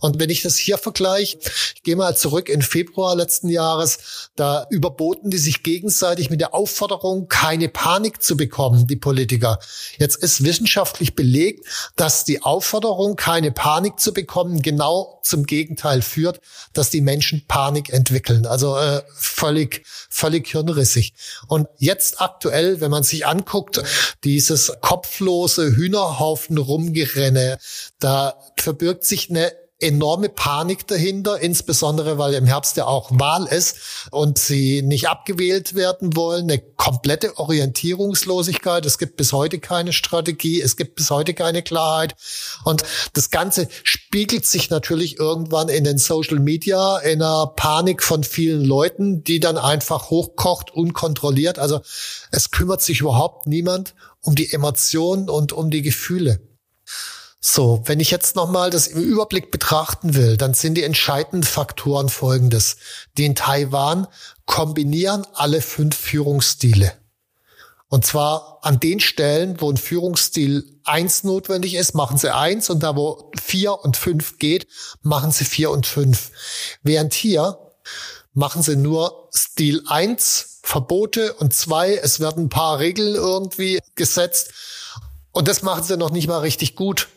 Und 0.00 0.18
wenn 0.18 0.30
ich 0.30 0.42
das 0.42 0.56
hier 0.56 0.78
vergleiche, 0.78 1.38
ich 1.74 1.82
gehe 1.82 1.96
mal 1.96 2.16
zurück 2.16 2.48
in 2.48 2.62
Februar 2.62 3.16
letzten 3.16 3.48
Jahres, 3.48 4.30
da 4.36 4.66
überboten 4.70 5.30
die 5.30 5.38
sich 5.38 5.62
gegenseitig 5.62 6.30
mit 6.30 6.40
der 6.40 6.54
Aufforderung, 6.54 7.28
keine 7.28 7.68
Panik 7.68 8.22
zu 8.22 8.36
bekommen, 8.36 8.86
die 8.86 8.96
Politiker. 8.96 9.58
Jetzt 9.98 10.16
ist 10.22 10.44
wissenschaftlich 10.44 11.14
belegt, 11.14 11.66
dass 11.96 12.24
die 12.24 12.42
Aufforderung, 12.42 13.16
keine 13.16 13.50
Panik 13.52 13.98
zu 14.00 14.12
bekommen, 14.12 14.62
genau 14.62 15.20
zum 15.22 15.44
Gegenteil 15.44 16.02
führt, 16.02 16.40
dass 16.72 16.90
die 16.90 17.00
Menschen 17.00 17.44
Panik 17.46 17.92
entwickeln. 17.92 18.46
Also 18.46 18.76
äh, 18.76 19.02
völlig, 19.14 19.84
völlig 20.08 20.48
hirnrissig. 20.48 21.14
Und 21.46 21.68
jetzt 21.76 22.20
aktuell, 22.20 22.80
wenn 22.80 22.90
man 22.90 23.02
sich 23.02 23.26
anguckt, 23.26 23.82
dieses 24.24 24.72
kopflose 24.80 25.76
Hühnerhaufen 25.76 26.58
rumgerenne, 26.58 27.58
da 27.98 28.34
verbirgt 28.56 29.04
sich 29.04 29.30
eine 29.30 29.52
enorme 29.80 30.28
Panik 30.28 30.88
dahinter, 30.88 31.38
insbesondere 31.38 32.18
weil 32.18 32.34
im 32.34 32.46
Herbst 32.46 32.76
ja 32.76 32.86
auch 32.86 33.10
Wahl 33.12 33.46
ist 33.46 33.76
und 34.10 34.36
sie 34.36 34.82
nicht 34.82 35.08
abgewählt 35.08 35.74
werden 35.74 36.16
wollen. 36.16 36.50
Eine 36.50 36.58
komplette 36.58 37.38
Orientierungslosigkeit. 37.38 38.84
Es 38.86 38.98
gibt 38.98 39.16
bis 39.16 39.32
heute 39.32 39.60
keine 39.60 39.92
Strategie. 39.92 40.60
Es 40.60 40.76
gibt 40.76 40.96
bis 40.96 41.10
heute 41.10 41.32
keine 41.32 41.62
Klarheit. 41.62 42.16
Und 42.64 42.82
das 43.12 43.30
Ganze 43.30 43.68
spiegelt 43.84 44.46
sich 44.46 44.68
natürlich 44.70 45.18
irgendwann 45.18 45.68
in 45.68 45.84
den 45.84 45.98
Social 45.98 46.40
Media 46.40 46.98
in 46.98 47.22
einer 47.22 47.46
Panik 47.46 48.02
von 48.02 48.24
vielen 48.24 48.64
Leuten, 48.64 49.22
die 49.22 49.38
dann 49.38 49.58
einfach 49.58 50.10
hochkocht, 50.10 50.72
unkontrolliert. 50.72 51.60
Also 51.60 51.80
es 52.32 52.50
kümmert 52.50 52.82
sich 52.82 53.00
überhaupt 53.00 53.46
niemand 53.46 53.94
um 54.22 54.34
die 54.34 54.52
Emotionen 54.52 55.30
und 55.30 55.52
um 55.52 55.70
die 55.70 55.82
Gefühle. 55.82 56.40
So, 57.40 57.82
wenn 57.84 58.00
ich 58.00 58.10
jetzt 58.10 58.34
nochmal 58.34 58.70
das 58.70 58.88
im 58.88 59.02
Überblick 59.02 59.50
betrachten 59.50 60.14
will, 60.14 60.36
dann 60.36 60.54
sind 60.54 60.74
die 60.74 60.82
entscheidenden 60.82 61.44
Faktoren 61.44 62.08
folgendes. 62.08 62.76
Die 63.16 63.26
in 63.26 63.36
Taiwan 63.36 64.08
kombinieren 64.44 65.24
alle 65.34 65.60
fünf 65.60 65.96
Führungsstile. 65.96 66.92
Und 67.90 68.04
zwar 68.04 68.58
an 68.62 68.80
den 68.80 69.00
Stellen, 69.00 69.60
wo 69.60 69.70
ein 69.70 69.76
Führungsstil 69.76 70.80
eins 70.84 71.24
notwendig 71.24 71.74
ist, 71.74 71.94
machen 71.94 72.18
sie 72.18 72.34
eins 72.34 72.68
und 72.70 72.82
da, 72.82 72.96
wo 72.96 73.30
vier 73.40 73.82
und 73.82 73.96
fünf 73.96 74.38
geht, 74.38 74.66
machen 75.02 75.30
sie 75.30 75.44
vier 75.44 75.70
und 75.70 75.86
fünf. 75.86 76.30
Während 76.82 77.14
hier 77.14 77.58
machen 78.34 78.62
sie 78.62 78.76
nur 78.76 79.30
Stil 79.34 79.82
eins 79.86 80.60
Verbote 80.62 81.32
und 81.34 81.54
zwei, 81.54 81.94
es 81.94 82.20
werden 82.20 82.44
ein 82.44 82.48
paar 82.50 82.78
Regeln 82.78 83.14
irgendwie 83.14 83.78
gesetzt 83.94 84.52
und 85.32 85.48
das 85.48 85.62
machen 85.62 85.84
sie 85.84 85.96
noch 85.96 86.10
nicht 86.10 86.28
mal 86.28 86.40
richtig 86.40 86.74
gut. 86.74 87.08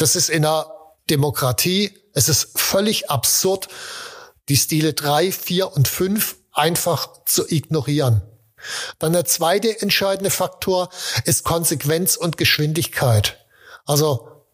Das 0.00 0.16
ist 0.16 0.30
in 0.30 0.46
einer 0.46 0.66
Demokratie, 1.10 1.92
es 2.14 2.30
ist 2.30 2.58
völlig 2.58 3.10
absurd, 3.10 3.68
die 4.48 4.56
Stile 4.56 4.94
drei, 4.94 5.30
vier 5.30 5.76
und 5.76 5.88
fünf 5.88 6.36
einfach 6.52 7.22
zu 7.26 7.46
ignorieren. 7.46 8.22
Dann 8.98 9.12
der 9.12 9.26
zweite 9.26 9.82
entscheidende 9.82 10.30
Faktor 10.30 10.88
ist 11.26 11.44
Konsequenz 11.44 12.16
und 12.16 12.38
Geschwindigkeit. 12.38 13.44
Also 13.84 14.46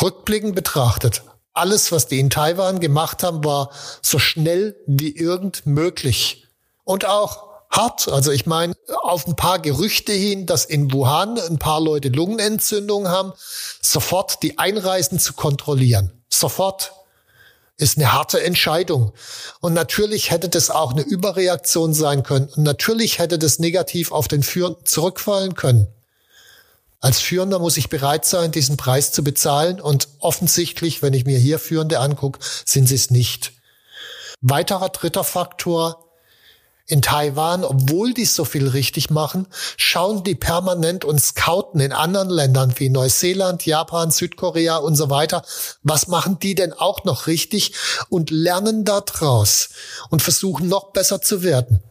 rückblickend 0.00 0.54
betrachtet, 0.54 1.22
alles, 1.54 1.90
was 1.90 2.06
die 2.06 2.20
in 2.20 2.30
Taiwan 2.30 2.78
gemacht 2.78 3.24
haben, 3.24 3.44
war 3.44 3.72
so 4.00 4.20
schnell 4.20 4.76
wie 4.86 5.10
irgend 5.10 5.66
möglich. 5.66 6.46
Und 6.84 7.04
auch 7.04 7.47
hart. 7.70 8.08
Also 8.08 8.30
ich 8.30 8.46
meine, 8.46 8.74
auf 9.02 9.26
ein 9.26 9.36
paar 9.36 9.58
Gerüchte 9.58 10.12
hin, 10.12 10.46
dass 10.46 10.64
in 10.64 10.92
Wuhan 10.92 11.38
ein 11.38 11.58
paar 11.58 11.80
Leute 11.80 12.08
Lungenentzündung 12.08 13.08
haben, 13.08 13.32
sofort 13.82 14.42
die 14.42 14.58
Einreisen 14.58 15.18
zu 15.18 15.32
kontrollieren. 15.34 16.12
Sofort 16.28 16.92
ist 17.78 17.96
eine 17.96 18.12
harte 18.12 18.42
Entscheidung. 18.42 19.12
Und 19.60 19.72
natürlich 19.72 20.30
hätte 20.30 20.48
das 20.48 20.68
auch 20.70 20.92
eine 20.92 21.02
Überreaktion 21.02 21.94
sein 21.94 22.24
können. 22.24 22.48
Und 22.56 22.64
natürlich 22.64 23.18
hätte 23.18 23.38
das 23.38 23.60
negativ 23.60 24.10
auf 24.12 24.26
den 24.28 24.42
Führenden 24.42 24.84
zurückfallen 24.84 25.54
können. 25.54 25.86
Als 27.00 27.20
Führender 27.20 27.60
muss 27.60 27.76
ich 27.76 27.88
bereit 27.88 28.24
sein, 28.24 28.50
diesen 28.50 28.76
Preis 28.76 29.12
zu 29.12 29.22
bezahlen. 29.22 29.80
Und 29.80 30.08
offensichtlich, 30.18 31.02
wenn 31.02 31.14
ich 31.14 31.24
mir 31.24 31.38
hier 31.38 31.60
Führende 31.60 32.00
angucke, 32.00 32.40
sind 32.64 32.88
sie 32.88 32.96
es 32.96 33.10
nicht. 33.10 33.52
Weiterer 34.40 34.88
dritter 34.88 35.22
Faktor, 35.22 36.07
in 36.88 37.02
Taiwan, 37.02 37.64
obwohl 37.64 38.14
die 38.14 38.24
so 38.24 38.44
viel 38.44 38.66
richtig 38.66 39.10
machen, 39.10 39.46
schauen 39.76 40.24
die 40.24 40.34
permanent 40.34 41.04
und 41.04 41.20
scouten 41.20 41.80
in 41.80 41.92
anderen 41.92 42.30
Ländern 42.30 42.72
wie 42.76 42.88
Neuseeland, 42.88 43.66
Japan, 43.66 44.10
Südkorea 44.10 44.78
und 44.78 44.96
so 44.96 45.10
weiter. 45.10 45.44
Was 45.82 46.08
machen 46.08 46.38
die 46.38 46.54
denn 46.54 46.72
auch 46.72 47.04
noch 47.04 47.26
richtig 47.26 47.74
und 48.08 48.30
lernen 48.30 48.84
da 48.84 49.02
draus 49.02 49.68
und 50.08 50.22
versuchen 50.22 50.68
noch 50.68 50.92
besser 50.92 51.20
zu 51.20 51.42
werden? 51.42 51.82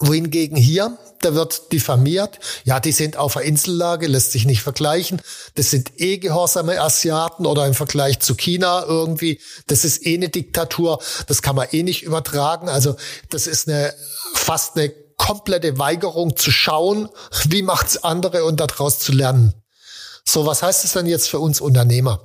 Wohingegen 0.00 0.56
hier, 0.56 0.96
da 1.20 1.34
wird 1.34 1.72
diffamiert, 1.72 2.38
ja, 2.64 2.80
die 2.80 2.92
sind 2.92 3.18
auf 3.18 3.34
der 3.34 3.42
Insellage, 3.42 4.06
lässt 4.06 4.32
sich 4.32 4.46
nicht 4.46 4.62
vergleichen. 4.62 5.20
Das 5.56 5.70
sind 5.70 6.00
eh 6.00 6.16
gehorsame 6.16 6.80
Asiaten 6.80 7.44
oder 7.44 7.66
im 7.66 7.74
Vergleich 7.74 8.20
zu 8.20 8.34
China 8.34 8.84
irgendwie, 8.86 9.40
das 9.66 9.84
ist 9.84 10.06
eh 10.06 10.14
eine 10.14 10.30
Diktatur, 10.30 11.00
das 11.26 11.42
kann 11.42 11.56
man 11.56 11.68
eh 11.70 11.82
nicht 11.82 12.02
übertragen. 12.02 12.70
Also 12.70 12.96
das 13.28 13.46
ist 13.46 13.68
eine 13.68 13.94
fast 14.34 14.76
eine 14.76 14.90
komplette 15.18 15.78
Weigerung 15.78 16.34
zu 16.34 16.50
schauen, 16.50 17.10
wie 17.48 17.62
macht's 17.62 18.02
andere 18.02 18.44
und 18.44 18.58
daraus 18.58 18.98
zu 18.98 19.12
lernen. 19.12 19.52
So, 20.24 20.46
was 20.46 20.62
heißt 20.62 20.84
es 20.84 20.92
denn 20.92 21.06
jetzt 21.06 21.28
für 21.28 21.40
uns 21.40 21.60
Unternehmer? 21.60 22.20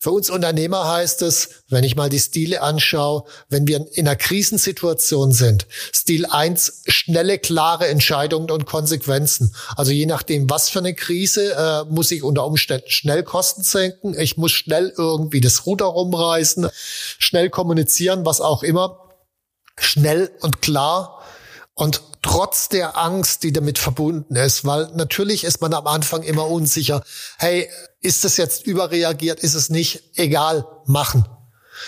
Für 0.00 0.12
uns 0.12 0.30
Unternehmer 0.30 0.86
heißt 0.86 1.22
es, 1.22 1.48
wenn 1.68 1.82
ich 1.82 1.96
mal 1.96 2.08
die 2.08 2.20
Stile 2.20 2.62
anschaue, 2.62 3.24
wenn 3.48 3.66
wir 3.66 3.84
in 3.94 4.06
einer 4.06 4.14
Krisensituation 4.14 5.32
sind, 5.32 5.66
Stil 5.92 6.24
1, 6.24 6.82
schnelle, 6.86 7.38
klare 7.40 7.88
Entscheidungen 7.88 8.50
und 8.52 8.64
Konsequenzen. 8.64 9.54
Also 9.76 9.90
je 9.90 10.06
nachdem, 10.06 10.48
was 10.48 10.68
für 10.68 10.78
eine 10.78 10.94
Krise, 10.94 11.52
äh, 11.52 11.92
muss 11.92 12.12
ich 12.12 12.22
unter 12.22 12.46
Umständen 12.46 12.88
schnell 12.88 13.24
Kosten 13.24 13.62
senken. 13.62 14.16
Ich 14.16 14.36
muss 14.36 14.52
schnell 14.52 14.92
irgendwie 14.96 15.40
das 15.40 15.66
Ruder 15.66 15.86
rumreißen, 15.86 16.68
schnell 17.18 17.50
kommunizieren, 17.50 18.24
was 18.24 18.40
auch 18.40 18.62
immer. 18.62 19.00
Schnell 19.80 20.30
und 20.40 20.62
klar 20.62 21.24
und 21.74 22.02
trotz 22.22 22.68
der 22.68 22.96
Angst, 22.98 23.44
die 23.44 23.52
damit 23.52 23.78
verbunden 23.78 24.34
ist, 24.34 24.64
weil 24.64 24.90
natürlich 24.94 25.44
ist 25.44 25.60
man 25.60 25.72
am 25.72 25.86
Anfang 25.86 26.22
immer 26.22 26.48
unsicher. 26.48 27.02
Hey, 27.38 27.70
ist 28.00 28.24
es 28.24 28.36
jetzt 28.36 28.66
überreagiert? 28.66 29.40
Ist 29.40 29.54
es 29.54 29.70
nicht? 29.70 30.16
Egal, 30.16 30.66
machen. 30.86 31.26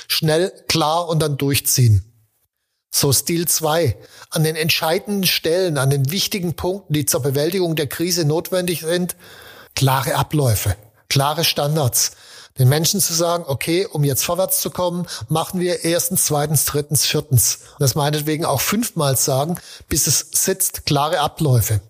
Schnell, 0.09 0.53
klar 0.69 1.09
und 1.09 1.21
dann 1.21 1.37
durchziehen. 1.37 2.05
So 2.93 3.13
Stil 3.13 3.47
2. 3.47 3.97
An 4.31 4.45
den 4.45 4.57
entscheidenden 4.57 5.25
Stellen, 5.25 5.79
an 5.79 5.91
den 5.91 6.11
wichtigen 6.11 6.55
Punkten, 6.55 6.93
die 6.93 7.07
zur 7.07 7.23
Bewältigung 7.23 7.77
der 7.77 7.87
Krise 7.87 8.25
notwendig 8.25 8.81
sind, 8.81 9.17
klare 9.75 10.17
Abläufe, 10.17 10.77
klare 11.09 11.45
Standards, 11.45 12.13
den 12.59 12.69
Menschen 12.69 13.01
zu 13.01 13.15
sagen, 13.15 13.45
okay, 13.47 13.87
um 13.87 14.03
jetzt 14.05 14.25
vorwärts 14.25 14.61
zu 14.61 14.71
kommen, 14.71 15.07
machen 15.29 15.61
wir 15.61 15.85
erstens, 15.85 16.27
zweitens, 16.27 16.65
drittens, 16.65 17.07
viertens. 17.07 17.61
Und 17.73 17.81
das 17.81 17.95
meinetwegen 17.95 18.45
auch 18.45 18.61
fünfmal 18.61 19.17
sagen, 19.17 19.57
bis 19.89 20.07
es 20.07 20.27
sitzt, 20.33 20.85
klare 20.85 21.21
Abläufe. 21.21 21.81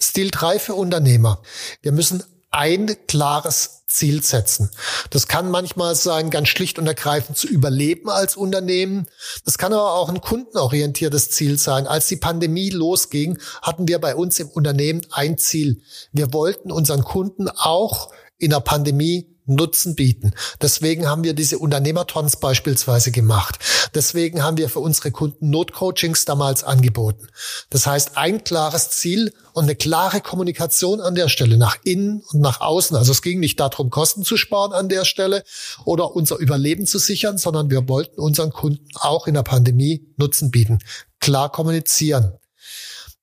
Stil 0.00 0.30
3 0.30 0.58
für 0.60 0.74
Unternehmer. 0.74 1.42
Wir 1.82 1.92
müssen 1.92 2.22
ein 2.50 2.96
klares 3.06 3.84
Ziel 3.86 4.22
setzen. 4.22 4.70
Das 5.10 5.28
kann 5.28 5.50
manchmal 5.50 5.94
sein, 5.94 6.30
ganz 6.30 6.48
schlicht 6.48 6.78
und 6.78 6.86
ergreifend 6.86 7.36
zu 7.36 7.46
überleben 7.46 8.10
als 8.10 8.36
Unternehmen. 8.36 9.06
Das 9.44 9.58
kann 9.58 9.72
aber 9.72 9.94
auch 9.94 10.08
ein 10.08 10.20
kundenorientiertes 10.20 11.30
Ziel 11.30 11.58
sein. 11.58 11.86
Als 11.86 12.06
die 12.06 12.16
Pandemie 12.16 12.70
losging, 12.70 13.38
hatten 13.62 13.88
wir 13.88 13.98
bei 13.98 14.14
uns 14.14 14.38
im 14.38 14.48
Unternehmen 14.48 15.02
ein 15.10 15.38
Ziel. 15.38 15.82
Wir 16.12 16.32
wollten 16.32 16.70
unseren 16.70 17.02
Kunden 17.02 17.48
auch 17.48 18.12
in 18.38 18.50
der 18.50 18.60
Pandemie 18.60 19.37
Nutzen 19.48 19.94
bieten. 19.94 20.32
Deswegen 20.60 21.08
haben 21.08 21.24
wir 21.24 21.32
diese 21.32 21.58
Unternehmertons 21.58 22.36
beispielsweise 22.36 23.10
gemacht. 23.10 23.58
Deswegen 23.94 24.42
haben 24.42 24.56
wir 24.56 24.68
für 24.68 24.80
unsere 24.80 25.10
Kunden 25.10 25.50
Notcoachings 25.50 26.24
damals 26.24 26.64
angeboten. 26.64 27.26
Das 27.70 27.86
heißt, 27.86 28.16
ein 28.16 28.44
klares 28.44 28.90
Ziel 28.90 29.32
und 29.52 29.64
eine 29.64 29.74
klare 29.74 30.20
Kommunikation 30.20 31.00
an 31.00 31.14
der 31.14 31.28
Stelle 31.28 31.56
nach 31.56 31.76
innen 31.84 32.22
und 32.32 32.40
nach 32.40 32.60
außen. 32.60 32.96
Also 32.96 33.12
es 33.12 33.22
ging 33.22 33.40
nicht 33.40 33.58
darum, 33.58 33.90
Kosten 33.90 34.22
zu 34.22 34.36
sparen 34.36 34.72
an 34.72 34.88
der 34.88 35.04
Stelle 35.04 35.42
oder 35.84 36.14
unser 36.14 36.36
Überleben 36.36 36.86
zu 36.86 36.98
sichern, 36.98 37.38
sondern 37.38 37.70
wir 37.70 37.88
wollten 37.88 38.20
unseren 38.20 38.50
Kunden 38.50 38.86
auch 38.94 39.26
in 39.26 39.34
der 39.34 39.42
Pandemie 39.42 40.06
Nutzen 40.16 40.50
bieten. 40.50 40.78
Klar 41.20 41.50
kommunizieren. 41.50 42.38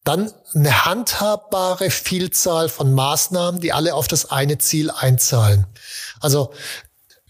Dann 0.05 0.31
eine 0.53 0.85
handhabbare 0.85 1.89
Vielzahl 1.89 2.69
von 2.69 2.93
Maßnahmen, 2.93 3.59
die 3.59 3.73
alle 3.73 3.95
auf 3.95 4.07
das 4.07 4.29
eine 4.29 4.59
Ziel 4.59 4.91
einzahlen. 4.91 5.65
Also 6.25 6.51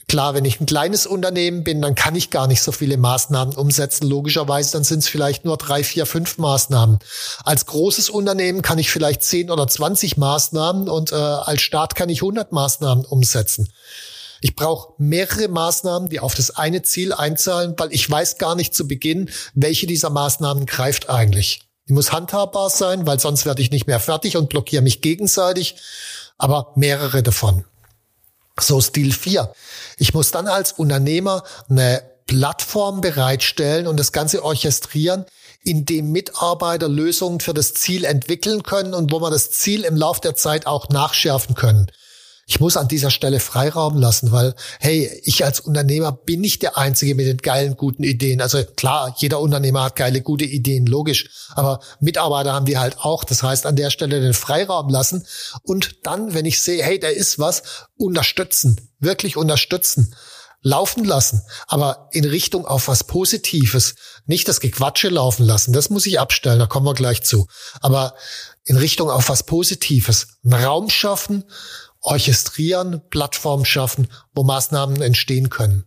Klar, 0.08 0.36
wenn 0.36 0.46
ich 0.46 0.62
ein 0.62 0.68
kleines 0.68 1.08
Unternehmen 1.08 1.64
bin, 1.64 1.82
dann 1.82 1.96
kann 1.96 2.16
ich 2.16 2.30
gar 2.30 2.46
nicht 2.46 2.62
so 2.62 2.72
viele 2.72 2.96
Maßnahmen 2.96 3.56
umsetzen. 3.56 4.08
Logischerweise, 4.08 4.74
dann 4.74 4.84
sind 4.84 5.00
es 5.00 5.08
vielleicht 5.08 5.46
nur 5.46 5.58
drei, 5.58 5.84
vier, 5.84 6.06
fünf 6.06 6.38
Maßnahmen. 6.38 7.00
Als 7.44 7.66
großes 7.66 8.12
Unternehmen 8.12 8.62
kann 8.62 8.78
ich 8.78 8.92
vielleicht 8.92 9.24
zehn 9.24 9.50
oder 9.50 9.68
zwanzig 9.68 10.16
Maßnahmen 10.16 10.90
und 10.90 11.12
äh, 11.12 11.16
als 11.16 11.64
Staat 11.64 11.96
kann 11.96 12.10
ich 12.10 12.22
hundert 12.22 12.52
Maßnahmen 12.52 13.04
umsetzen. 13.04 13.74
Ich 14.42 14.56
brauche 14.56 14.94
mehrere 15.00 15.48
Maßnahmen, 15.48 16.08
die 16.10 16.20
auf 16.20 16.36
das 16.36 16.52
eine 16.56 16.84
Ziel 16.84 17.12
einzahlen, 17.12 17.74
weil 17.78 17.92
ich 17.92 18.08
weiß 18.08 18.38
gar 18.38 18.54
nicht 18.54 18.76
zu 18.76 18.88
Beginn, 18.88 19.32
welche 19.56 19.88
dieser 19.88 20.12
Maßnahmen 20.12 20.68
greift 20.68 21.10
eigentlich. 21.10 21.62
Die 21.90 21.94
muss 21.94 22.12
handhabbar 22.12 22.70
sein, 22.70 23.08
weil 23.08 23.20
sonst 23.20 23.46
werde 23.46 23.64
ich 23.64 23.72
nicht 23.72 23.88
mehr 23.88 24.00
fertig 24.00 24.38
und 24.38 24.50
blockiere 24.50 24.84
mich 24.84 25.02
gegenseitig, 25.02 25.78
aber 26.38 26.74
mehrere 26.76 27.24
davon. 27.24 27.66
So 28.60 28.82
Stil 28.82 29.12
4. 29.12 29.54
Ich 29.98 30.14
muss 30.14 30.32
dann 30.32 30.48
als 30.48 30.72
Unternehmer 30.74 31.44
eine 31.70 32.02
Plattform 32.28 33.02
bereitstellen 33.02 33.88
und 33.88 34.00
das 34.00 34.12
Ganze 34.12 34.44
orchestrieren, 34.44 35.26
in 35.64 35.86
dem 35.86 36.12
Mitarbeiter 36.12 36.88
Lösungen 36.88 37.40
für 37.40 37.54
das 37.54 37.74
Ziel 37.74 38.06
entwickeln 38.06 38.64
können 38.64 38.94
und 38.94 39.12
wo 39.12 39.20
man 39.20 39.32
das 39.32 39.52
Ziel 39.52 39.84
im 39.84 39.96
Lauf 39.96 40.22
der 40.22 40.36
Zeit 40.36 40.68
auch 40.68 40.90
nachschärfen 40.90 41.56
können. 41.56 41.88
Ich 42.48 42.60
muss 42.60 42.78
an 42.78 42.88
dieser 42.88 43.10
Stelle 43.10 43.40
Freiraum 43.40 43.98
lassen, 43.98 44.32
weil, 44.32 44.54
hey, 44.80 45.10
ich 45.24 45.44
als 45.44 45.60
Unternehmer 45.60 46.12
bin 46.12 46.42
nicht 46.42 46.62
der 46.62 46.78
Einzige 46.78 47.16
mit 47.16 47.26
den 47.26 47.38
geilen, 47.38 47.76
guten 47.76 48.04
Ideen. 48.04 48.40
Also 48.40 48.64
klar, 48.64 49.16
jeder 49.18 49.40
Unternehmer 49.40 49.86
hat 49.86 49.96
geile, 49.96 50.22
gute 50.22 50.46
Ideen, 50.46 50.86
logisch. 50.86 51.50
Aber 51.56 51.80
Mitarbeiter 52.00 52.54
haben 52.54 52.68
wir 52.68 52.80
halt 52.80 53.00
auch. 53.00 53.24
Das 53.24 53.42
heißt, 53.42 53.66
an 53.66 53.76
der 53.76 53.90
Stelle 53.90 54.22
den 54.22 54.36
Freiraum 54.36 54.90
lassen 54.90 55.26
und 55.64 56.06
dann, 56.06 56.36
wenn 56.36 56.46
ich 56.46 56.62
sehe, 56.62 56.84
hey, 56.84 57.00
da 57.00 57.08
ist 57.08 57.40
was, 57.40 57.64
unterstützen, 57.98 58.92
wirklich 59.00 59.38
unterstützen 59.38 60.14
laufen 60.66 61.06
lassen, 61.06 61.44
aber 61.68 62.10
in 62.12 62.26
Richtung 62.26 62.66
auf 62.66 62.88
was 62.88 63.04
Positives, 63.04 63.94
nicht 64.26 64.48
das 64.48 64.60
Gequatsche 64.60 65.10
laufen 65.10 65.46
lassen, 65.46 65.74
das 65.74 65.92
muss 65.92 66.08
ich 66.08 66.20
abstellen, 66.20 66.58
da 66.58 66.66
kommen 66.66 66.88
wir 66.88 66.96
gleich 66.96 67.22
zu, 67.22 67.48
aber 67.82 68.16
in 68.64 68.76
Richtung 68.76 69.12
auf 69.12 69.30
was 69.30 69.44
Positives, 69.44 70.40
einen 70.44 70.56
Raum 70.56 70.90
schaffen, 70.90 71.44
orchestrieren, 72.06 73.02
Plattform 73.10 73.66
schaffen, 73.66 74.08
wo 74.34 74.44
Maßnahmen 74.44 75.02
entstehen 75.02 75.50
können. 75.50 75.86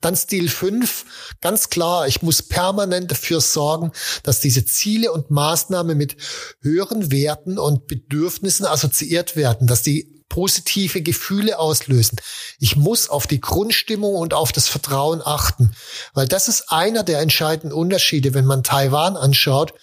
Dann 0.00 0.16
Stil 0.16 0.48
5, 0.48 1.36
ganz 1.40 1.70
klar, 1.70 2.08
ich 2.08 2.22
muss 2.22 2.42
permanent 2.42 3.10
dafür 3.10 3.40
sorgen, 3.40 3.92
dass 4.24 4.40
diese 4.40 4.64
Ziele 4.64 5.12
und 5.12 5.30
Maßnahmen 5.30 5.96
mit 5.96 6.16
höheren 6.60 7.12
Werten 7.12 7.56
und 7.56 7.86
Bedürfnissen 7.86 8.66
assoziiert 8.66 9.36
werden, 9.36 9.68
dass 9.68 9.82
die 9.82 10.20
positive 10.28 11.02
Gefühle 11.02 11.58
auslösen. 11.58 12.18
Ich 12.58 12.76
muss 12.76 13.08
auf 13.08 13.28
die 13.28 13.40
Grundstimmung 13.40 14.16
und 14.16 14.34
auf 14.34 14.50
das 14.50 14.68
Vertrauen 14.68 15.22
achten, 15.24 15.72
weil 16.14 16.26
das 16.26 16.48
ist 16.48 16.72
einer 16.72 17.04
der 17.04 17.20
entscheidenden 17.20 17.72
Unterschiede, 17.72 18.34
wenn 18.34 18.44
man 18.44 18.64
Taiwan 18.64 19.16
anschaut. 19.16 19.74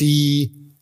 Die 0.00 0.74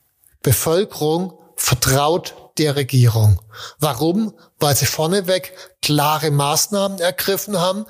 Bevölkerung 0.42 1.38
vertraut 1.56 2.34
der 2.58 2.76
Regierung. 2.76 3.40
Warum? 3.78 4.34
Weil 4.58 4.76
sie 4.76 4.86
vorneweg 4.86 5.52
klare 5.82 6.30
Maßnahmen 6.30 7.00
ergriffen 7.00 7.58
haben, 7.58 7.86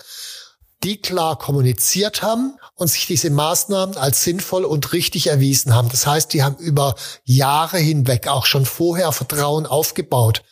die 0.82 1.00
klar 1.00 1.38
kommuniziert 1.38 2.22
haben 2.22 2.58
und 2.74 2.88
sich 2.88 3.06
diese 3.06 3.30
Maßnahmen 3.30 3.96
als 3.96 4.22
sinnvoll 4.22 4.64
und 4.64 4.92
richtig 4.92 5.28
erwiesen 5.28 5.74
haben. 5.74 5.88
Das 5.88 6.06
heißt, 6.06 6.32
die 6.32 6.42
haben 6.42 6.56
über 6.58 6.94
Jahre 7.24 7.78
hinweg 7.78 8.28
auch 8.28 8.46
schon 8.46 8.66
vorher 8.66 9.10
Vertrauen 9.12 9.66
aufgebaut. 9.66 10.42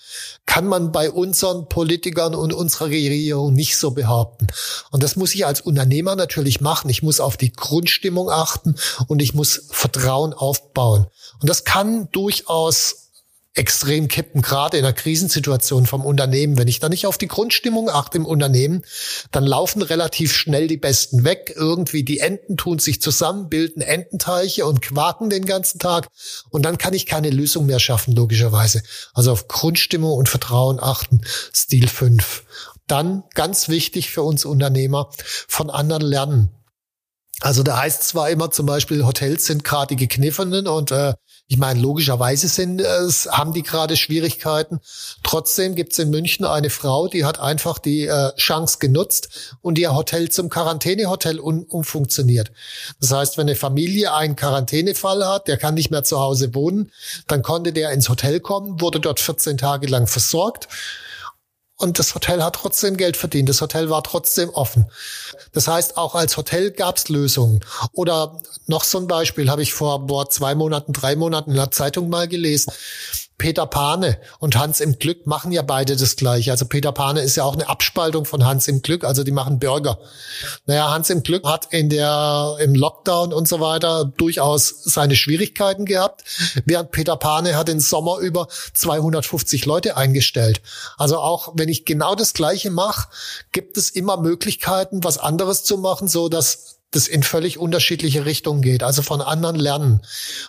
Kann 0.47 0.67
man 0.67 0.93
bei 0.93 1.11
unseren 1.11 1.69
Politikern 1.69 2.35
und 2.35 2.53
unserer 2.53 2.87
Regierung 2.87 3.53
nicht 3.53 3.77
so 3.77 3.91
behaupten. 3.91 4.47
Und 4.91 5.03
das 5.03 5.17
muss 5.17 5.35
ich 5.35 5.47
als 5.47 5.61
Unternehmer 5.61 6.17
natürlich 6.17 6.61
machen. 6.61 6.91
Ich 6.91 7.03
muss 7.03 7.21
auf 7.21 7.37
die 7.37 7.53
Grundstimmung 7.53 8.31
achten 8.31 8.77
und 9.07 9.21
ich 9.21 9.35
muss 9.35 9.69
Vertrauen 9.71 10.33
aufbauen. 10.33 11.07
Und 11.41 11.51
das 11.51 11.65
kann 11.65 12.09
durchaus 12.13 13.04
extrem 13.55 14.09
kippen, 14.09 14.43
gerade 14.43 14.77
in 14.77 14.83
der 14.83 14.93
Krisensituation 14.93 15.87
vom 15.87 16.05
Unternehmen. 16.05 16.59
Wenn 16.59 16.67
ich 16.67 16.81
da 16.81 16.89
nicht 16.89 17.07
auf 17.07 17.19
die 17.19 17.29
Grundstimmung 17.29 17.89
achte 17.89 18.19
im 18.19 18.27
Unternehmen, 18.27 18.83
dann 19.31 19.45
laufen 19.45 19.81
relativ 19.83 20.35
schnell 20.35 20.67
die 20.67 20.77
Besten 20.77 21.25
weg. 21.25 21.55
Irgendwie 21.57 22.03
die 22.03 22.19
Enten 22.19 22.57
tun 22.57 22.81
sich 22.81 23.01
zusammen, 23.01 23.49
bilden 23.49 23.81
Ententeiche 23.81 24.67
und 24.67 24.83
quaken 24.83 25.31
den 25.31 25.47
ganzen 25.47 25.79
Tag. 25.79 26.09
Und 26.51 26.65
dann 26.65 26.79
kann 26.79 26.95
ich 26.95 27.07
keine 27.07 27.31
Lösung 27.31 27.67
mehr 27.67 27.79
schaffen, 27.79 28.15
logischerweise. 28.15 28.83
Also 29.13 29.31
auf 29.31 29.47
Grundstimmung 29.47 30.13
und 30.13 30.29
Vertrauen 30.29 30.81
achten. 30.81 31.21
Stil 31.55 31.87
5. 31.87 32.43
Dann 32.89 33.23
ganz 33.35 33.69
wichtig 33.69 34.11
für 34.11 34.23
uns 34.23 34.45
Unternehmer, 34.45 35.11
von 35.49 35.71
anderen 35.71 36.03
lernen. 36.03 36.51
Also 37.41 37.63
da 37.63 37.79
heißt 37.79 38.05
zwar 38.05 38.31
immer 38.31 38.51
zum 38.51 38.67
Beispiel, 38.67 39.05
Hotels 39.05 39.47
sind 39.47 39.65
gerade 39.65 39.95
die 39.95 40.07
Gekniffenen 40.07 40.67
und 40.67 40.91
äh, 40.93 41.15
ich 41.47 41.59
meine, 41.59 41.79
logischerweise 41.79 42.49
sind 42.49 42.81
es, 42.81 43.29
haben 43.31 43.53
die 43.53 43.63
gerade 43.63 43.97
Schwierigkeiten. 43.97 44.81
Trotzdem 45.23 45.75
gibt 45.75 45.93
es 45.93 45.99
in 45.99 46.09
München 46.09 46.47
eine 46.47 46.71
Frau, 46.71 47.07
die 47.07 47.27
hat 47.27 47.39
einfach 47.39 47.79
die 47.79 48.07
äh, 48.07 48.35
Chance 48.37 48.79
genutzt 48.79 49.57
und 49.61 49.79
ihr 49.79 49.95
Hotel 49.95 50.31
zum 50.31 50.49
Quarantänehotel 50.49 51.39
um, 51.39 51.65
umfunktioniert. 51.65 52.51
Das 52.99 53.13
heißt, 53.13 53.37
wenn 53.37 53.47
eine 53.47 53.57
Familie 53.57 54.15
einen 54.15 54.37
Quarantänefall 54.37 55.27
hat, 55.27 55.47
der 55.47 55.59
kann 55.59 55.75
nicht 55.75 55.91
mehr 55.91 56.03
zu 56.03 56.19
Hause 56.19 56.55
wohnen, 56.55 56.91
dann 57.27 57.43
konnte 57.43 57.75
der 57.75 57.93
ins 57.93 58.09
Hotel 58.09 58.41
kommen, 58.41 58.81
wurde 58.81 58.99
dort 58.99 59.21
14 59.21 59.59
Tage 59.59 59.87
lang 59.87 60.07
versorgt 60.07 60.69
und 61.77 61.99
das 61.99 62.15
Hotel 62.15 62.43
hat 62.43 62.55
trotzdem 62.57 62.97
Geld 62.97 63.17
verdient. 63.17 63.49
Das 63.49 63.61
Hotel 63.61 63.91
war 63.91 64.03
trotzdem 64.03 64.51
offen. 64.51 64.87
Das 65.53 65.67
heißt, 65.67 65.97
auch 65.97 66.15
als 66.15 66.37
Hotel 66.37 66.71
gab 66.71 66.97
es 66.97 67.09
Lösungen. 67.09 67.61
Oder 67.93 68.41
noch 68.67 68.85
so 68.85 68.99
ein 68.99 69.09
Beispiel 69.09 69.51
habe 69.51 69.63
ich 69.63 69.75
vor 69.75 70.07
boah, 70.07 70.31
zwei 70.31 70.55
Monaten, 70.55 70.93
drei 70.93 71.17
Monaten 71.17 71.51
in 71.51 71.57
der 71.57 71.71
Zeitung 71.71 72.09
mal 72.09 72.29
gelesen. 72.29 72.73
Peter 73.37 73.67
Pane 73.67 74.19
und 74.39 74.57
Hans 74.57 74.81
im 74.81 74.99
Glück 74.99 75.27
machen 75.27 75.51
ja 75.51 75.63
beide 75.63 75.97
das 75.97 76.17
gleiche. 76.17 76.53
Also 76.53 76.67
Peter 76.67 76.93
Pane 76.93 77.21
ist 77.21 77.37
ja 77.37 77.45
auch 77.45 77.55
eine 77.55 77.69
Abspaltung 77.69 78.25
von 78.25 78.45
Hans 78.45 78.69
im 78.69 78.81
Glück, 78.81 79.05
also 79.05 79.25
die 79.25 79.33
machen 79.33 79.59
Burger. 79.59 79.99
Naja, 80.67 80.91
Hans 80.91 81.11
im 81.11 81.23
Glück 81.23 81.45
hat 81.45 81.73
in 81.73 81.89
der, 81.89 82.57
im 82.61 82.75
Lockdown 82.75 83.33
und 83.33 83.49
so 83.49 83.61
weiter 83.61 84.05
durchaus 84.05 84.85
seine 84.85 85.17
Schwierigkeiten 85.17 85.85
gehabt, 85.85 86.25
während 86.65 86.93
Peter 86.93 87.17
Pane 87.17 87.57
hat 87.57 87.69
den 87.69 87.81
Sommer 87.81 88.19
über 88.19 88.47
250 88.73 89.67
Leute 89.67 89.97
eingestellt. 89.97 90.63
Also 90.97 91.19
auch 91.19 91.53
wenn 91.55 91.69
ich 91.69 91.85
genau 91.85 92.15
das 92.15 92.35
Gleiche 92.35 92.71
mache, 92.71 93.09
gibt 93.51 93.77
es 93.77 93.91
immer 93.91 94.17
Möglichkeiten, 94.17 95.03
was 95.03 95.19
anderes 95.19 95.65
zu 95.65 95.79
machen, 95.79 96.07
so 96.07 96.29
dass 96.29 96.74
das 96.95 97.09
in 97.09 97.23
völlig 97.23 97.59
unterschiedliche 97.59 98.25
Richtungen 98.25 98.63
geht, 98.63 98.83
also 98.83 99.03
von 99.03 99.21
anderen 99.21 99.57
lernen. 99.57 100.03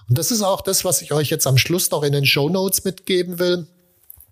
Und 0.08 0.18
das 0.18 0.32
ist 0.32 0.42
auch 0.42 0.62
das, 0.62 0.86
was 0.86 1.02
ich 1.02 1.12
euch 1.12 1.30
jetzt 1.30 1.48
am 1.48 1.58
Schluss 1.58 1.92
noch 1.92 2.04
in 2.04 2.14
den 2.14 2.26
Show 2.26 2.50
Notes 2.50 2.84
mitgeben 2.84 3.40
will 3.40 3.68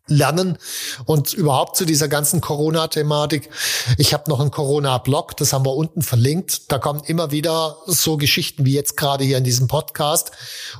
lernen 0.07 0.57
und 1.05 1.33
überhaupt 1.33 1.77
zu 1.77 1.85
dieser 1.85 2.07
ganzen 2.07 2.41
Corona-Thematik. 2.41 3.49
Ich 3.97 4.13
habe 4.13 4.29
noch 4.29 4.39
einen 4.39 4.51
Corona-Blog, 4.51 5.37
das 5.37 5.53
haben 5.53 5.65
wir 5.65 5.75
unten 5.75 6.01
verlinkt. 6.01 6.71
Da 6.71 6.77
kommen 6.77 7.01
immer 7.05 7.31
wieder 7.31 7.77
so 7.85 8.17
Geschichten 8.17 8.65
wie 8.65 8.73
jetzt 8.73 8.97
gerade 8.97 9.23
hier 9.23 9.37
in 9.37 9.43
diesem 9.43 9.67
Podcast. 9.67 10.31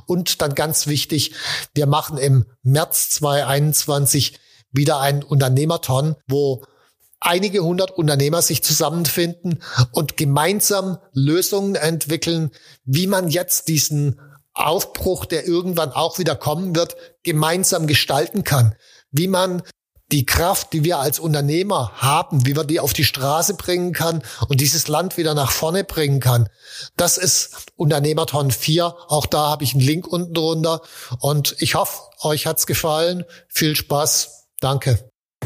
Und 0.06 0.42
dann 0.42 0.54
ganz 0.54 0.86
wichtig, 0.86 1.32
wir 1.74 1.86
machen 1.86 2.18
im 2.18 2.44
März 2.62 3.10
2021 3.10 4.38
wieder 4.72 5.00
einen 5.00 5.22
Unternehmerton, 5.22 6.16
wo 6.26 6.62
einige 7.24 7.60
hundert 7.60 7.92
Unternehmer 7.92 8.42
sich 8.42 8.62
zusammenfinden 8.62 9.62
und 9.92 10.16
gemeinsam 10.16 10.98
Lösungen 11.12 11.74
entwickeln, 11.74 12.50
wie 12.84 13.06
man 13.06 13.28
jetzt 13.28 13.68
diesen 13.68 14.20
Aufbruch, 14.52 15.24
der 15.24 15.46
irgendwann 15.46 15.90
auch 15.90 16.18
wieder 16.18 16.36
kommen 16.36 16.76
wird, 16.76 16.96
gemeinsam 17.22 17.86
gestalten 17.86 18.44
kann. 18.44 18.76
Wie 19.10 19.26
man 19.26 19.62
die 20.12 20.26
Kraft, 20.26 20.72
die 20.72 20.84
wir 20.84 20.98
als 20.98 21.18
Unternehmer 21.18 21.90
haben, 21.96 22.46
wie 22.46 22.54
wir 22.54 22.64
die 22.64 22.78
auf 22.78 22.92
die 22.92 23.04
Straße 23.04 23.54
bringen 23.54 23.92
kann 23.92 24.22
und 24.48 24.60
dieses 24.60 24.86
Land 24.86 25.16
wieder 25.16 25.34
nach 25.34 25.50
vorne 25.50 25.82
bringen 25.82 26.20
kann. 26.20 26.48
Das 26.96 27.16
ist 27.16 27.72
Unternehmerton 27.76 28.50
4. 28.50 28.94
Auch 29.08 29.26
da 29.26 29.48
habe 29.50 29.64
ich 29.64 29.72
einen 29.72 29.82
Link 29.82 30.06
unten 30.06 30.34
drunter. 30.34 30.82
Und 31.18 31.56
ich 31.58 31.74
hoffe, 31.74 32.02
euch 32.20 32.46
hat's 32.46 32.66
gefallen. 32.66 33.24
Viel 33.48 33.74
Spaß. 33.74 34.46
Danke. 34.60 35.13